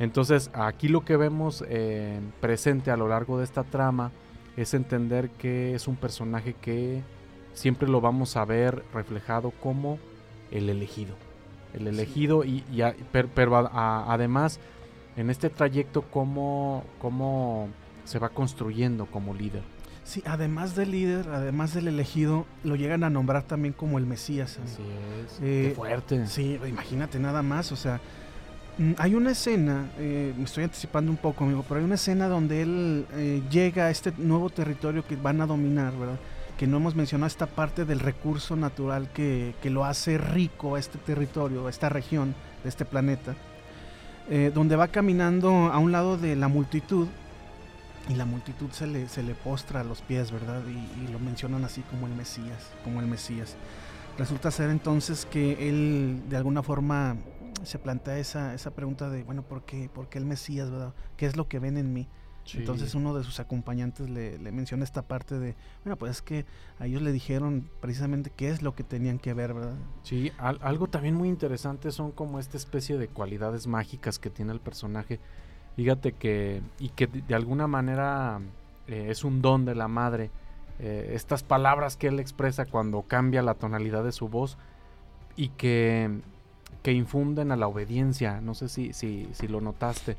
Entonces, 0.00 0.50
aquí 0.54 0.88
lo 0.88 1.04
que 1.04 1.16
vemos 1.18 1.62
eh, 1.68 2.18
presente 2.40 2.90
a 2.90 2.96
lo 2.96 3.06
largo 3.08 3.36
de 3.38 3.44
esta 3.44 3.62
trama 3.64 4.10
es 4.56 4.72
entender 4.74 5.28
que 5.30 5.74
es 5.74 5.86
un 5.86 5.96
personaje 5.96 6.54
que 6.54 7.02
siempre 7.52 7.86
lo 7.88 8.00
vamos 8.00 8.36
a 8.36 8.44
ver 8.46 8.82
reflejado 8.94 9.50
como 9.62 9.98
el 10.50 10.70
elegido. 10.70 11.14
El 11.74 11.86
elegido 11.86 12.44
y, 12.44 12.64
y 12.72 12.80
a- 12.80 12.94
per- 13.12 13.28
pero 13.28 13.56
a- 13.56 13.70
a- 13.72 14.12
además 14.12 14.58
en 15.16 15.30
este 15.30 15.50
trayecto 15.50 16.02
cómo, 16.02 16.84
cómo 16.98 17.68
se 18.04 18.18
va 18.18 18.28
construyendo 18.30 19.06
como 19.06 19.34
líder. 19.34 19.62
Sí, 20.04 20.22
además 20.26 20.74
del 20.74 20.90
líder, 20.90 21.28
además 21.28 21.74
del 21.74 21.88
elegido, 21.88 22.44
lo 22.64 22.74
llegan 22.74 23.04
a 23.04 23.10
nombrar 23.10 23.44
también 23.44 23.72
como 23.72 23.98
el 23.98 24.06
Mesías. 24.06 24.58
Así 24.62 24.82
es. 24.82 25.38
Qué 25.38 25.68
eh, 25.68 25.74
fuerte. 25.74 26.26
Sí, 26.26 26.58
imagínate 26.66 27.20
nada 27.20 27.42
más, 27.42 27.70
o 27.70 27.76
sea, 27.76 28.00
mm, 28.78 28.92
hay 28.98 29.14
una 29.14 29.30
escena, 29.30 29.90
eh, 29.98 30.34
me 30.36 30.44
estoy 30.44 30.64
anticipando 30.64 31.10
un 31.10 31.18
poco, 31.18 31.44
amigo, 31.44 31.64
pero 31.68 31.78
hay 31.78 31.84
una 31.84 31.94
escena 31.94 32.26
donde 32.26 32.62
él 32.62 33.06
eh, 33.12 33.42
llega 33.48 33.86
a 33.86 33.90
este 33.90 34.12
nuevo 34.18 34.50
territorio 34.50 35.06
que 35.06 35.14
van 35.14 35.40
a 35.40 35.46
dominar, 35.46 35.96
¿verdad? 35.96 36.18
Que 36.58 36.66
no 36.66 36.78
hemos 36.78 36.96
mencionado 36.96 37.28
esta 37.28 37.46
parte 37.46 37.84
del 37.84 38.00
recurso 38.00 38.56
natural 38.56 39.08
que, 39.12 39.54
que 39.62 39.70
lo 39.70 39.84
hace 39.84 40.18
rico 40.18 40.74
a 40.74 40.80
este 40.80 40.98
territorio, 40.98 41.68
a 41.68 41.70
esta 41.70 41.88
región 41.88 42.34
de 42.64 42.68
este 42.68 42.84
planeta, 42.84 43.36
donde 44.54 44.76
va 44.76 44.88
caminando 44.88 45.50
a 45.72 45.78
un 45.78 45.92
lado 45.92 46.16
de 46.16 46.36
la 46.36 46.48
multitud 46.48 47.08
y 48.08 48.14
la 48.14 48.24
multitud 48.24 48.70
se 48.70 48.86
le, 48.86 49.08
se 49.08 49.22
le 49.22 49.34
postra 49.34 49.80
a 49.80 49.84
los 49.84 50.02
pies, 50.02 50.32
¿verdad? 50.32 50.62
Y, 50.66 51.10
lo 51.12 51.18
mencionan 51.18 51.64
así 51.64 51.82
como 51.82 52.06
el 52.06 52.14
Mesías, 52.14 52.70
como 52.84 53.00
el 53.00 53.06
Mesías. 53.06 53.56
Resulta 54.18 54.50
ser 54.50 54.70
entonces 54.70 55.26
que 55.26 55.68
él 55.68 56.22
de 56.28 56.36
alguna 56.36 56.62
forma 56.62 57.16
se 57.64 57.78
plantea 57.78 58.18
esa, 58.18 58.54
esa 58.54 58.72
pregunta 58.72 59.08
de, 59.08 59.22
bueno, 59.22 59.42
¿por 59.42 59.64
qué, 59.64 59.88
¿por 59.92 60.08
qué 60.08 60.18
el 60.18 60.26
Mesías, 60.26 60.70
verdad? 60.70 60.94
¿Qué 61.16 61.26
es 61.26 61.36
lo 61.36 61.48
que 61.48 61.58
ven 61.58 61.78
en 61.78 61.92
mí? 61.92 62.08
Entonces 62.54 62.94
uno 62.94 63.14
de 63.14 63.22
sus 63.22 63.40
acompañantes 63.40 64.10
le, 64.10 64.36
le, 64.38 64.52
menciona 64.52 64.84
esta 64.84 65.02
parte 65.02 65.38
de, 65.38 65.54
bueno, 65.84 65.96
pues 65.96 66.10
es 66.10 66.22
que 66.22 66.44
a 66.78 66.86
ellos 66.86 67.00
le 67.00 67.12
dijeron 67.12 67.68
precisamente 67.80 68.32
qué 68.34 68.48
es 68.48 68.62
lo 68.62 68.74
que 68.74 68.82
tenían 68.82 69.18
que 69.18 69.32
ver, 69.32 69.54
¿verdad? 69.54 69.76
Sí, 70.02 70.32
algo 70.38 70.88
también 70.88 71.14
muy 71.14 71.28
interesante 71.28 71.92
son 71.92 72.10
como 72.10 72.40
esta 72.40 72.56
especie 72.56 72.98
de 72.98 73.08
cualidades 73.08 73.66
mágicas 73.66 74.18
que 74.18 74.28
tiene 74.28 74.52
el 74.52 74.60
personaje 74.60 75.20
Fíjate 75.76 76.12
que, 76.12 76.60
y 76.78 76.90
que 76.90 77.06
de 77.06 77.34
alguna 77.34 77.66
manera 77.66 78.40
eh, 78.88 79.06
es 79.08 79.24
un 79.24 79.40
don 79.40 79.64
de 79.64 79.74
la 79.74 79.88
madre. 79.88 80.30
Eh, 80.78 81.12
estas 81.14 81.42
palabras 81.42 81.96
que 81.96 82.08
él 82.08 82.20
expresa 82.20 82.66
cuando 82.66 83.02
cambia 83.02 83.42
la 83.42 83.54
tonalidad 83.54 84.04
de 84.04 84.12
su 84.12 84.28
voz 84.28 84.58
y 85.34 85.48
que, 85.50 86.10
que 86.82 86.92
infunden 86.92 87.52
a 87.52 87.56
la 87.56 87.68
obediencia. 87.68 88.40
No 88.42 88.54
sé 88.54 88.68
si, 88.68 88.92
si, 88.92 89.28
si 89.32 89.48
lo 89.48 89.60
notaste, 89.62 90.16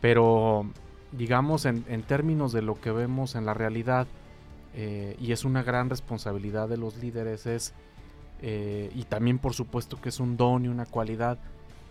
pero 0.00 0.66
digamos 1.12 1.64
en, 1.64 1.84
en, 1.88 2.02
términos 2.02 2.52
de 2.52 2.62
lo 2.62 2.74
que 2.80 2.90
vemos 2.90 3.34
en 3.34 3.46
la 3.46 3.54
realidad, 3.54 4.06
eh, 4.74 5.16
y 5.20 5.32
es 5.32 5.44
una 5.44 5.62
gran 5.62 5.88
responsabilidad 5.90 6.68
de 6.68 6.76
los 6.76 6.96
líderes, 6.98 7.46
es, 7.46 7.72
y 8.42 9.02
también 9.04 9.38
por 9.38 9.54
supuesto 9.54 9.98
que 9.98 10.10
es 10.10 10.20
un 10.20 10.36
don 10.36 10.66
y 10.66 10.68
una 10.68 10.84
cualidad, 10.84 11.38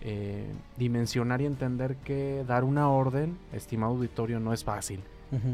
eh, 0.07 0.45
dimensionar 0.77 1.41
y 1.41 1.47
entender 1.47 1.95
que 1.95 2.43
dar 2.47 2.63
una 2.63 2.89
orden, 2.89 3.39
estimado 3.51 3.93
auditorio, 3.93 4.39
no 4.39 4.53
es 4.53 4.63
fácil. 4.63 5.01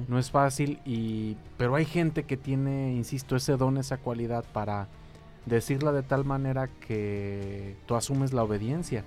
No 0.09 0.19
es 0.19 0.29
fácil, 0.29 0.79
y, 0.85 1.37
pero 1.57 1.73
hay 1.75 1.85
gente 1.85 2.23
que 2.23 2.35
tiene, 2.37 2.93
insisto, 2.93 3.35
ese 3.35 3.55
don, 3.55 3.77
esa 3.77 3.97
cualidad 3.97 4.43
para 4.51 4.89
decirla 5.45 5.91
de 5.91 6.03
tal 6.03 6.25
manera 6.25 6.67
que 6.85 7.77
tú 7.87 7.95
asumes 7.95 8.33
la 8.33 8.43
obediencia. 8.43 9.05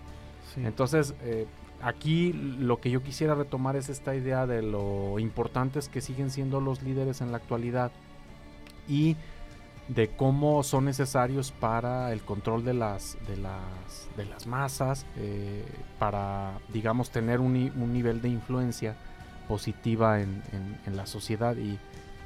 Entonces, 0.57 1.15
eh, 1.23 1.47
aquí 1.83 2.33
lo 2.33 2.81
que 2.81 2.91
yo 2.91 3.03
quisiera 3.03 3.35
retomar 3.35 3.77
es 3.77 3.89
esta 3.89 4.15
idea 4.15 4.47
de 4.47 4.63
lo 4.63 5.19
importantes 5.19 5.89
que 5.89 6.01
siguen 6.01 6.31
siendo 6.31 6.61
los 6.61 6.83
líderes 6.83 7.21
en 7.21 7.31
la 7.31 7.39
actualidad 7.39 7.93
y 8.89 9.17
de 9.89 10.09
cómo 10.09 10.63
son 10.63 10.87
necesarios 10.87 11.53
para 11.53 12.13
el 12.13 12.23
control 12.23 12.65
de 12.65 12.75
las, 12.75 13.19
de 13.29 13.37
las, 13.37 14.09
de 14.17 14.25
las 14.25 14.47
masas, 14.47 15.05
eh, 15.17 15.65
para, 15.99 16.59
digamos, 16.73 17.11
tener 17.11 17.41
un, 17.41 17.53
nivel 17.93 18.23
de 18.23 18.29
influencia 18.29 18.97
positiva 19.47 20.23
en, 20.23 20.43
en, 20.87 20.97
la 20.97 21.07
sociedad. 21.07 21.57
Y, 21.57 21.79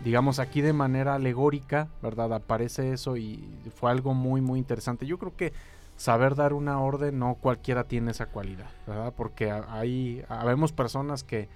digamos, 0.05 0.39
aquí 0.39 0.61
de 0.61 0.73
manera 0.73 1.17
alegórica, 1.17 1.89
¿verdad? 2.01 2.33
Aparece 2.33 2.93
eso 2.93 3.17
y 3.17 3.45
fue 3.75 3.91
algo 3.91 4.15
muy, 4.15 4.41
muy 4.41 4.61
interesante. 4.61 5.05
Yo 5.05 5.19
creo 5.19 5.37
que 5.37 5.53
saber 5.99 6.35
dar 6.35 6.55
una 6.55 6.81
orden, 6.81 7.19
no 7.19 7.35
cualquiera 7.35 7.85
tiene 7.85 8.13
esa 8.13 8.25
cualidad, 8.27 8.71
¿verdad? 8.87 9.13
Porque 9.15 9.51
hay, 9.51 10.25
habemos 10.31 10.73
personas 10.73 11.23
que 11.23 11.51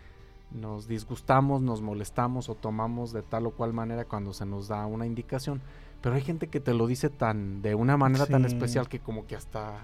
nos 0.51 0.87
disgustamos, 0.87 1.63
nos 1.63 1.81
molestamos 1.81 2.51
o 2.51 2.55
tomamos 2.55 3.15
de 3.15 3.23
tal 3.23 3.47
o 3.47 3.53
cual 3.53 3.73
manera 3.73 4.05
cuando 4.05 4.35
se 4.35 4.45
nos 4.45 4.69
da 4.69 4.85
una 4.85 5.07
indicación 5.07 5.63
pero 6.03 6.17
hay 6.17 6.23
gente 6.23 6.49
que 6.49 6.61
te 6.61 6.75
lo 6.75 6.87
dice 6.87 7.09
tan 7.09 7.63
de 7.63 7.75
una 7.75 7.97
manera 7.97 8.27
tan 8.27 8.45
especial 8.45 8.89
que 8.89 8.99
como 8.99 9.27
que 9.27 9.37
hasta 9.37 9.79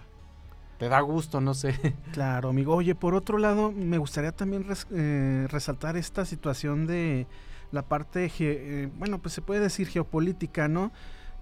te 0.79 0.89
da 0.89 1.01
gusto, 1.01 1.41
no 1.41 1.55
sé. 1.55 1.75
Claro, 2.13 2.51
amigo. 2.51 2.75
Oye, 2.75 2.95
por 2.95 3.15
otro 3.15 3.39
lado, 3.39 3.73
me 3.73 3.99
gustaría 3.99 4.33
también 4.33 4.67
eh, 4.91 5.47
resaltar 5.49 5.97
esta 5.97 6.25
situación 6.25 6.87
de 6.87 7.27
la 7.71 7.83
parte, 7.83 8.31
eh, 8.39 8.91
bueno, 8.99 9.19
pues 9.19 9.35
se 9.35 9.43
puede 9.43 9.61
decir 9.61 9.89
geopolítica, 9.89 10.69
¿no? 10.69 10.91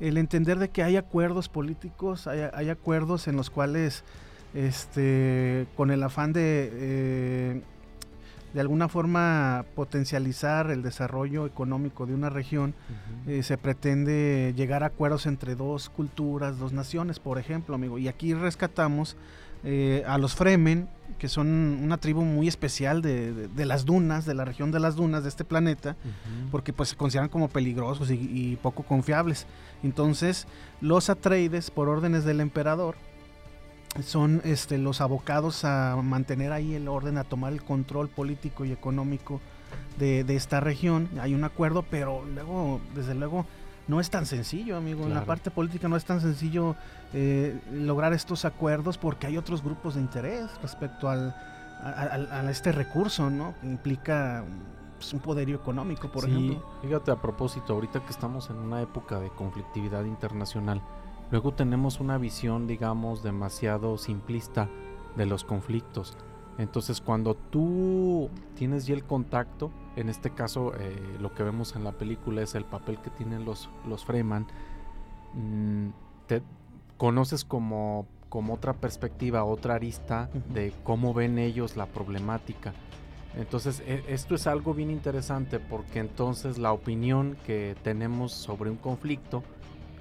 El 0.00 0.18
entender 0.18 0.58
de 0.58 0.68
que 0.68 0.82
hay 0.82 0.96
acuerdos 0.96 1.48
políticos, 1.48 2.26
hay, 2.26 2.40
hay 2.52 2.70
acuerdos 2.70 3.28
en 3.28 3.36
los 3.36 3.50
cuales, 3.50 4.04
este, 4.54 5.66
con 5.76 5.90
el 5.90 6.02
afán 6.02 6.32
de 6.32 6.70
eh, 6.72 7.62
de 8.56 8.62
alguna 8.62 8.88
forma 8.88 9.66
potencializar 9.74 10.70
el 10.70 10.82
desarrollo 10.82 11.44
económico 11.44 12.06
de 12.06 12.14
una 12.14 12.30
región, 12.30 12.72
eh, 13.26 13.42
se 13.42 13.58
pretende 13.58 14.54
llegar 14.56 14.82
a 14.82 14.86
acuerdos 14.86 15.26
entre 15.26 15.54
dos 15.56 15.90
culturas, 15.90 16.58
dos 16.58 16.72
naciones, 16.72 17.20
por 17.20 17.38
ejemplo, 17.38 17.74
amigo. 17.74 17.98
Y 17.98 18.08
aquí 18.08 18.32
rescatamos 18.32 19.14
eh, 19.66 20.02
a 20.06 20.16
los 20.16 20.34
Fremen, 20.34 20.88
que 21.18 21.28
son 21.28 21.48
una 21.82 21.98
tribu 21.98 22.22
muy 22.22 22.48
especial 22.48 23.02
de, 23.02 23.48
las 23.56 23.84
dunas, 23.84 24.24
de 24.24 24.34
la 24.34 24.44
región 24.44 24.70
de 24.70 24.80
las 24.80 24.96
dunas 24.96 25.22
de 25.22 25.28
este 25.28 25.44
planeta, 25.44 25.96
porque 26.50 26.72
pues 26.72 26.90
se 26.90 26.96
consideran 26.96 27.28
como 27.28 27.48
peligrosos 27.48 28.10
y, 28.10 28.14
y 28.14 28.56
poco 28.56 28.84
confiables. 28.84 29.46
Entonces, 29.82 30.46
los 30.80 31.10
Atreides, 31.10 31.70
por 31.70 31.88
órdenes 31.88 32.24
del 32.24 32.40
emperador, 32.40 32.96
son 34.02 34.42
este, 34.44 34.78
los 34.78 35.00
abocados 35.00 35.64
a 35.64 35.96
mantener 36.02 36.52
ahí 36.52 36.74
el 36.74 36.88
orden, 36.88 37.18
a 37.18 37.24
tomar 37.24 37.52
el 37.52 37.62
control 37.62 38.08
político 38.08 38.64
y 38.64 38.72
económico 38.72 39.40
de, 39.98 40.24
esta 40.28 40.60
región. 40.60 41.08
Hay 41.20 41.34
un 41.34 41.44
acuerdo, 41.44 41.84
pero 41.88 42.24
luego, 42.34 42.80
desde 42.94 43.14
luego, 43.14 43.46
no 43.88 44.00
es 44.00 44.10
tan 44.10 44.26
sencillo, 44.26 44.76
amigo. 44.76 45.04
En 45.04 45.14
la 45.14 45.24
parte 45.24 45.50
política 45.50 45.88
no 45.88 45.96
es 45.96 46.04
tan 46.04 46.20
sencillo 46.20 46.74
eh, 47.12 47.60
lograr 47.72 48.12
estos 48.12 48.44
acuerdos 48.44 48.98
porque 48.98 49.26
hay 49.26 49.36
otros 49.36 49.62
grupos 49.62 49.94
de 49.94 50.00
interés 50.00 50.50
respecto 50.62 51.08
al, 51.08 51.34
a, 51.82 52.50
este 52.50 52.72
recurso, 52.72 53.30
¿no? 53.30 53.54
Que 53.60 53.66
implica 53.66 54.44
pues, 54.98 55.12
un 55.12 55.20
poderío 55.20 55.56
económico, 55.56 56.10
por 56.10 56.28
ejemplo. 56.28 56.62
Fíjate, 56.82 57.10
a 57.10 57.20
propósito, 57.20 57.74
ahorita 57.74 58.00
que 58.00 58.10
estamos 58.10 58.50
en 58.50 58.56
una 58.56 58.82
época 58.82 59.20
de 59.20 59.30
conflictividad 59.30 60.04
internacional, 60.04 60.82
Luego 61.30 61.52
tenemos 61.52 61.98
una 61.98 62.18
visión, 62.18 62.66
digamos, 62.66 63.22
demasiado 63.22 63.98
simplista 63.98 64.68
de 65.16 65.26
los 65.26 65.42
conflictos. 65.42 66.16
Entonces 66.58 67.00
cuando 67.00 67.34
tú 67.34 68.30
tienes 68.54 68.86
ya 68.86 68.94
el 68.94 69.04
contacto, 69.04 69.70
en 69.96 70.08
este 70.08 70.30
caso 70.30 70.72
eh, 70.78 71.16
lo 71.20 71.34
que 71.34 71.42
vemos 71.42 71.76
en 71.76 71.84
la 71.84 71.92
película 71.92 72.42
es 72.42 72.54
el 72.54 72.64
papel 72.64 72.98
que 73.00 73.10
tienen 73.10 73.44
los, 73.44 73.68
los 73.86 74.04
Freeman, 74.04 74.46
mm, 75.34 75.88
te 76.26 76.42
conoces 76.96 77.44
como, 77.44 78.06
como 78.30 78.54
otra 78.54 78.72
perspectiva, 78.72 79.44
otra 79.44 79.74
arista 79.74 80.30
de 80.52 80.72
cómo 80.82 81.12
ven 81.12 81.38
ellos 81.38 81.76
la 81.76 81.86
problemática. 81.86 82.72
Entonces 83.36 83.82
e, 83.86 84.02
esto 84.08 84.34
es 84.34 84.46
algo 84.46 84.72
bien 84.72 84.90
interesante 84.90 85.60
porque 85.60 85.98
entonces 85.98 86.56
la 86.56 86.72
opinión 86.72 87.36
que 87.44 87.76
tenemos 87.82 88.32
sobre 88.32 88.70
un 88.70 88.76
conflicto 88.76 89.42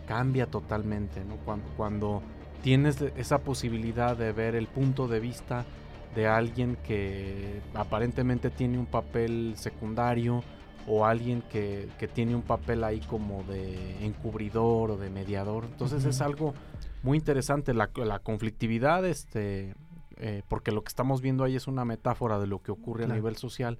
cambia 0.07 0.45
totalmente, 0.45 1.25
¿no? 1.25 1.35
Cuando, 1.43 1.67
cuando 1.75 2.21
tienes 2.61 3.01
esa 3.01 3.39
posibilidad 3.39 4.15
de 4.15 4.31
ver 4.31 4.55
el 4.55 4.67
punto 4.67 5.07
de 5.07 5.19
vista 5.19 5.65
de 6.13 6.27
alguien 6.27 6.77
que 6.83 7.61
aparentemente 7.73 8.49
tiene 8.49 8.77
un 8.77 8.85
papel 8.85 9.53
secundario 9.57 10.43
o 10.87 11.05
alguien 11.05 11.41
que, 11.49 11.89
tiene 12.13 12.35
un 12.35 12.43
papel 12.43 12.83
ahí 12.83 12.99
como 13.01 13.43
de 13.43 14.05
encubridor 14.05 14.91
o 14.91 14.97
de 14.97 15.09
mediador. 15.09 15.65
Entonces 15.65 16.05
es 16.05 16.21
algo 16.21 16.53
muy 17.01 17.17
interesante 17.17 17.73
la, 17.73 17.89
la 17.95 18.19
conflictividad, 18.19 19.05
este, 19.05 19.75
eh, 20.17 20.43
porque 20.47 20.71
lo 20.71 20.83
que 20.83 20.89
estamos 20.89 21.21
viendo 21.21 21.43
ahí 21.43 21.55
es 21.55 21.67
una 21.67 21.85
metáfora 21.85 22.39
de 22.39 22.47
lo 22.47 22.61
que 22.61 22.71
ocurre 22.71 23.05
a 23.05 23.07
nivel 23.07 23.35
social 23.35 23.79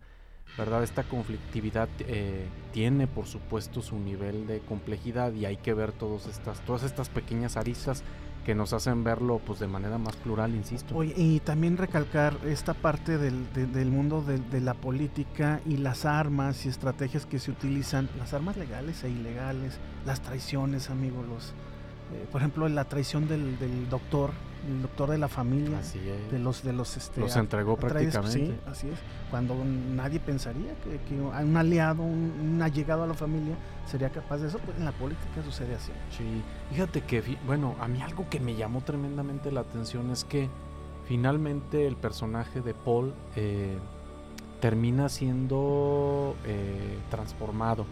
¿verdad? 0.58 0.84
Esta 0.84 1.03
conflictividad 1.03 1.89
eh, 2.00 2.48
tiene, 2.72 3.08
por 3.08 3.25
supuesto, 3.25 3.82
su 3.82 4.00
nivel 4.00 4.48
de 4.48 4.60
complejidad 4.60 5.34
y 5.34 5.46
hay 5.46 5.58
que 5.58 5.74
ver 5.74 5.91
todas 5.91 6.27
estas, 6.27 6.62
todas 6.62 6.84
estas 6.84 7.10
pequeñas 7.10 7.58
aristas 7.58 8.03
que 8.45 8.55
nos 8.55 8.71
hacen 8.73 9.03
verlo 9.03 9.41
pues 9.45 9.59
de 9.59 9.67
manera 9.67 9.97
más 9.97 10.15
plural, 10.15 10.55
insisto. 10.55 11.03
y 11.03 11.39
también 11.41 11.77
recalcar 11.77 12.37
esta 12.45 12.73
parte 12.73 13.17
del, 13.17 13.51
del 13.53 13.89
mundo 13.89 14.21
de, 14.21 14.61
la 14.61 14.75
política 14.75 15.59
y 15.65 15.77
las 15.77 16.05
armas 16.05 16.65
y 16.65 16.69
estrategias 16.69 17.25
que 17.25 17.39
se 17.39 17.51
utilizan, 17.51 18.07
las 18.17 18.33
armas 18.33 18.55
legales 18.55 19.03
e 19.03 19.09
ilegales, 19.09 19.79
las 20.05 20.21
traiciones, 20.21 20.89
amigos, 20.89 21.27
los, 21.27 21.49
eh, 22.13 22.27
por 22.31 22.41
ejemplo, 22.41 22.69
la 22.69 22.85
traición 22.85 23.27
del, 23.27 23.57
del 23.57 23.89
doctor 23.89 24.31
el 24.67 24.81
doctor 24.81 25.10
de 25.12 25.17
la 25.17 25.27
familia, 25.27 25.79
Así 25.79 26.00
es. 26.00 26.31
de 26.31 26.39
los 26.39 26.63
de 26.63 26.74
los 26.74 26.98
este 26.98 27.22
Los 27.22 27.36
entregó 27.36 27.74
Atreides, 27.74 28.13
prácticamente. 28.13 28.55
Sí, 28.55 28.69
así 28.69 28.89
es. 28.89 29.00
Cuando 29.29 29.55
nadie 29.63 30.19
pensaría 30.19 30.74
que, 30.84 31.00
que 31.07 31.19
un 31.19 31.57
aliado, 31.57 32.03
un, 32.03 32.34
un 32.41 32.62
allegado 32.62 33.03
a 33.03 33.07
la 33.07 33.13
familia 33.13 33.55
sería 33.86 34.10
capaz 34.10 34.38
de 34.38 34.48
eso, 34.48 34.60
pues 34.60 34.77
en 34.77 34.86
la 34.86 34.91
política 34.91 35.43
sucede 35.43 35.75
así. 35.75 35.91
Sí, 36.17 36.41
fíjate 36.72 37.01
que, 37.01 37.24
bueno, 37.45 37.75
a 37.79 37.88
mí 37.88 38.01
algo 38.01 38.27
que 38.29 38.39
me 38.39 38.55
llamó 38.55 38.81
tremendamente 38.81 39.51
la 39.51 39.62
atención 39.62 40.10
es 40.12 40.24
que 40.24 40.50
finalmente 41.07 41.88
el 41.88 41.95
personaje 41.95 42.62
de 42.62 42.74
Paul 42.74 43.13
eh, 43.36 43.77
termina 44.60 45.10
siendo 45.10 46.36
eh, 46.45 46.98
transformado. 47.10 47.86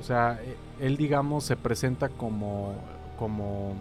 O 0.00 0.02
sea, 0.02 0.40
eh, 0.42 0.56
él, 0.80 0.96
digamos, 0.96 1.44
se 1.44 1.56
presenta 1.56 2.08
como, 2.08 2.74
como, 3.18 3.74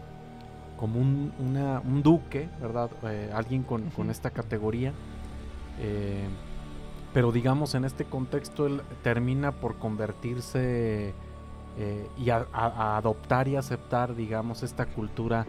como 0.82 1.00
un, 1.00 1.32
una- 1.40 1.80
un 1.80 2.02
duque, 2.04 2.50
¿verdad? 2.60 2.90
Eh, 3.04 3.32
alguien 3.34 3.64
con, 3.64 3.90
con 3.92 4.10
esta 4.10 4.32
categoría. 4.32 4.92
eh, 5.80 6.28
pero 7.14 7.32
digamos, 7.32 7.76
en 7.76 7.86
este 7.86 8.06
contexto, 8.06 8.66
él 8.66 8.82
termina 9.04 9.52
por 9.52 9.78
convertirse 9.78 11.14
eh, 11.78 12.08
y 12.18 12.30
a, 12.32 12.48
adoptar 12.98 13.48
y 13.48 13.58
aceptar, 13.58 14.16
digamos, 14.16 14.64
esta 14.64 14.88
cultura 14.88 15.46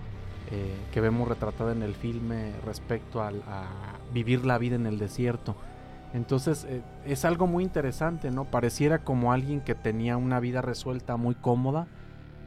que 0.93 1.01
vemos 1.01 1.27
retratada 1.27 1.73
en 1.73 1.83
el 1.83 1.95
filme 1.95 2.53
respecto 2.67 3.23
al, 3.23 3.37
a 3.49 3.65
vivir 4.13 4.45
la 4.45 4.59
vida 4.59 4.77
en 4.77 4.85
el 4.85 4.99
desierto. 4.99 5.55
Entonces 6.13 6.67
es 7.07 7.25
algo 7.25 7.47
muy 7.47 7.65
interesante, 7.65 8.31
¿no? 8.31 8.45
Pareciera 8.45 8.99
como 8.99 9.33
alguien 9.33 9.63
que 9.63 9.75
tenía 9.75 10.19
una 10.19 10.41
vida 10.41 10.61
resuelta 10.61 11.17
muy 11.17 11.35
cómoda, 11.35 11.87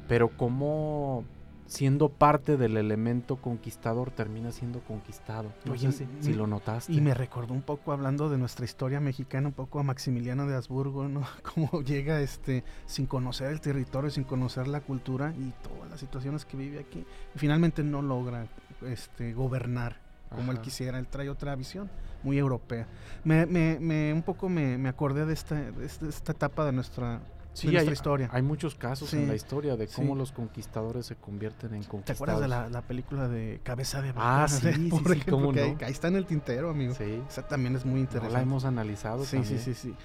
pero 0.08 0.30
como 0.30 1.24
siendo 1.68 2.10
parte 2.10 2.58
del 2.58 2.78
elemento 2.78 3.38
conquistador 3.38 4.12
termina 4.12 4.52
siendo 4.52 4.82
conquistado. 4.82 5.52
No 5.66 5.74
Oye, 5.74 5.92
sé 5.92 6.08
si, 6.22 6.34
lo 6.34 6.48
notaste. 6.48 6.94
Y 6.94 7.02
me 7.02 7.14
recordó 7.14 7.54
un 7.54 7.62
poco 7.64 7.92
hablando 7.92 8.30
de 8.30 8.38
nuestra 8.38 8.66
historia 8.66 9.00
mexicana, 9.00 9.48
un 9.48 9.54
poco 9.54 9.80
a 9.80 9.84
Maximiliano 9.84 10.46
de 10.48 10.56
Habsburgo, 10.56 11.08
¿no? 11.08 11.24
Cómo 11.54 11.82
llega 11.82 12.22
este 12.22 12.64
sin 12.86 13.08
conocer 13.08 13.52
el 13.52 13.62
territorio, 13.62 14.10
sin 14.10 14.24
conocer 14.26 14.68
la 14.68 14.82
cultura 14.82 15.34
y 15.38 15.54
todas 15.68 15.90
las 15.90 16.00
situaciones 16.00 16.46
que 16.46 16.58
vive 16.58 16.80
aquí. 16.80 17.06
Finalmente 17.36 17.84
no 17.84 18.02
logra 18.02 18.48
este 18.86 19.34
gobernar 19.34 20.04
como 20.36 20.52
él 20.52 20.60
quisiera, 20.60 21.00
él 21.00 21.08
trae 21.08 21.30
otra 21.30 21.56
visión 21.56 21.90
muy 22.24 22.38
europea. 22.38 22.88
Me, 23.24 23.46
me, 23.46 23.78
me- 23.80 24.12
un 24.12 24.22
poco 24.22 24.50
me, 24.50 24.78
me 24.78 24.90
acordé 24.90 25.26
de 25.26 25.34
esta, 25.34 25.56
de 25.56 25.86
esta 25.86 26.32
etapa 26.34 26.66
de 26.66 26.74
nuestra, 26.74 27.22
Sí, 27.56 27.68
de 27.68 27.74
nuestra 27.74 27.90
hay, 27.92 27.94
historia. 27.94 28.30
hay 28.32 28.42
muchos 28.42 28.76
casos 28.76 29.14
en 29.14 29.28
la 29.28 29.34
historia 29.36 29.76
de 29.78 29.88
cómo 29.88 30.14
sí. 30.14 30.20
los 30.20 30.32
conquistadores 30.32 31.06
se 31.06 31.16
convierten 31.16 31.74
en 31.74 31.82
¿Te 31.84 31.88
conquistados. 31.88 32.18
acuerdas 32.22 32.42
de 32.42 32.48
la, 32.50 32.70
la 32.70 32.82
película 32.82 33.28
de 33.28 33.62
Cabeza 33.64 34.02
de 34.02 34.10
Ah, 34.10 34.14
Vaca? 34.42 34.48
sí, 34.50 34.74
sí, 34.74 34.90
Por 34.90 35.12
ejemplo, 35.12 35.38
cómo 35.38 35.52
ahí- 35.52 35.76
no. 35.80 35.88
está 35.88 36.10
en 36.10 36.18
el 36.18 36.26
tintero, 36.26 36.70
amigo. 36.70 36.94
Sí, 36.96 37.22
Esa 37.30 37.48
también 37.48 37.76
es 37.76 37.86
muy 37.86 37.94
no 37.96 38.00
interesante. 38.02 38.34
la 38.34 38.42
hemos 38.42 38.66
analizado 38.66 39.24
Sí, 39.24 39.38
también. 39.38 39.60
sí, 39.60 39.74
sí, 39.74 39.90
sí. 39.90 39.96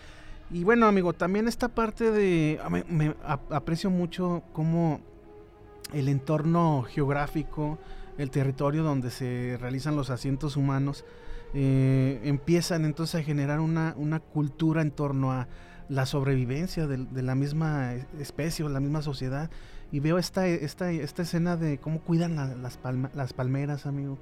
Y 0.52 0.64
bueno, 0.64 0.86
amigo, 0.86 1.12
también 1.12 1.46
esta 1.48 1.68
parte 1.68 2.10
de... 2.10 2.58
Me, 2.70 2.84
me 2.84 3.14
ap- 3.24 3.52
aprecio 3.52 3.90
mucho 3.90 4.42
cómo 4.52 5.00
el 5.92 6.08
entorno 6.08 6.84
geográfico, 6.88 7.78
el 8.18 8.30
territorio 8.30 8.82
donde 8.84 9.10
se 9.10 9.56
realizan 9.60 9.96
los 9.96 10.10
asientos 10.10 10.56
humanos, 10.56 11.04
eh, 11.54 12.20
empiezan 12.24 12.84
entonces 12.84 13.20
a 13.20 13.24
generar 13.24 13.58
una, 13.60 13.94
una 13.96 14.20
cultura 14.20 14.82
en 14.82 14.92
torno 14.92 15.32
a 15.32 15.48
la 15.90 16.06
sobrevivencia 16.06 16.86
de, 16.86 17.22
la 17.22 17.34
misma 17.34 17.94
especie 18.18 18.64
o 18.64 18.68
la 18.68 18.80
misma 18.80 19.02
sociedad. 19.02 19.50
Y 19.92 19.98
veo 19.98 20.18
esta, 20.18 20.46
esta, 20.46 20.90
esta 20.92 21.22
escena 21.22 21.56
de 21.56 21.78
cómo 21.78 22.00
cuidan 22.00 22.36
la- 22.36 22.54
las, 22.54 22.78
palma- 22.78 23.10
las 23.14 23.32
palmeras, 23.32 23.86
amigo. 23.86 24.18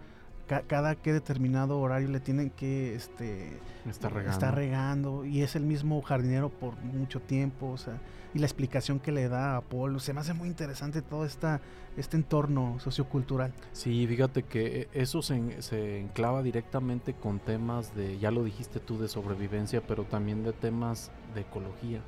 Ca- 0.48 0.62
cada 0.66 0.94
que 0.96 1.12
determinado 1.12 1.78
horario 1.78 2.08
le 2.08 2.20
tienen 2.20 2.50
que 2.50 2.94
este, 2.94 3.52
Está 3.88 4.08
regando. 4.08 4.30
está 4.32 4.50
regando 4.50 5.24
y 5.24 5.42
es 5.42 5.54
el 5.56 5.62
mismo 5.64 6.00
jardinero 6.02 6.48
por 6.48 6.76
mucho 6.82 7.20
tiempo, 7.20 7.68
o 7.70 7.76
sea, 7.76 7.98
y 8.34 8.38
la 8.38 8.46
explicación 8.46 8.98
que 8.98 9.12
le 9.12 9.28
da 9.28 9.56
a 9.56 9.60
Paul, 9.60 10.00
se 10.00 10.12
me 10.12 10.20
hace 10.20 10.34
muy 10.34 10.48
interesante 10.48 11.02
todo 11.02 11.24
esta, 11.24 11.60
este 11.96 12.16
entorno 12.16 12.78
sociocultural. 12.80 13.52
Sí, 13.72 14.06
fíjate 14.06 14.42
que 14.42 14.82
eh, 14.82 14.88
eso 14.92 15.22
se, 15.22 15.60
se 15.62 16.00
enclava 16.00 16.42
directamente 16.42 17.14
con 17.14 17.38
temas 17.40 17.94
de, 17.94 18.18
ya 18.18 18.30
lo 18.30 18.42
dijiste 18.44 18.80
tú, 18.80 18.98
de 18.98 19.08
sobrevivencia, 19.08 19.82
pero 19.86 20.04
también 20.04 20.44
de 20.44 20.52
temas 20.52 21.10
de 21.34 21.42
ecología 21.42 22.00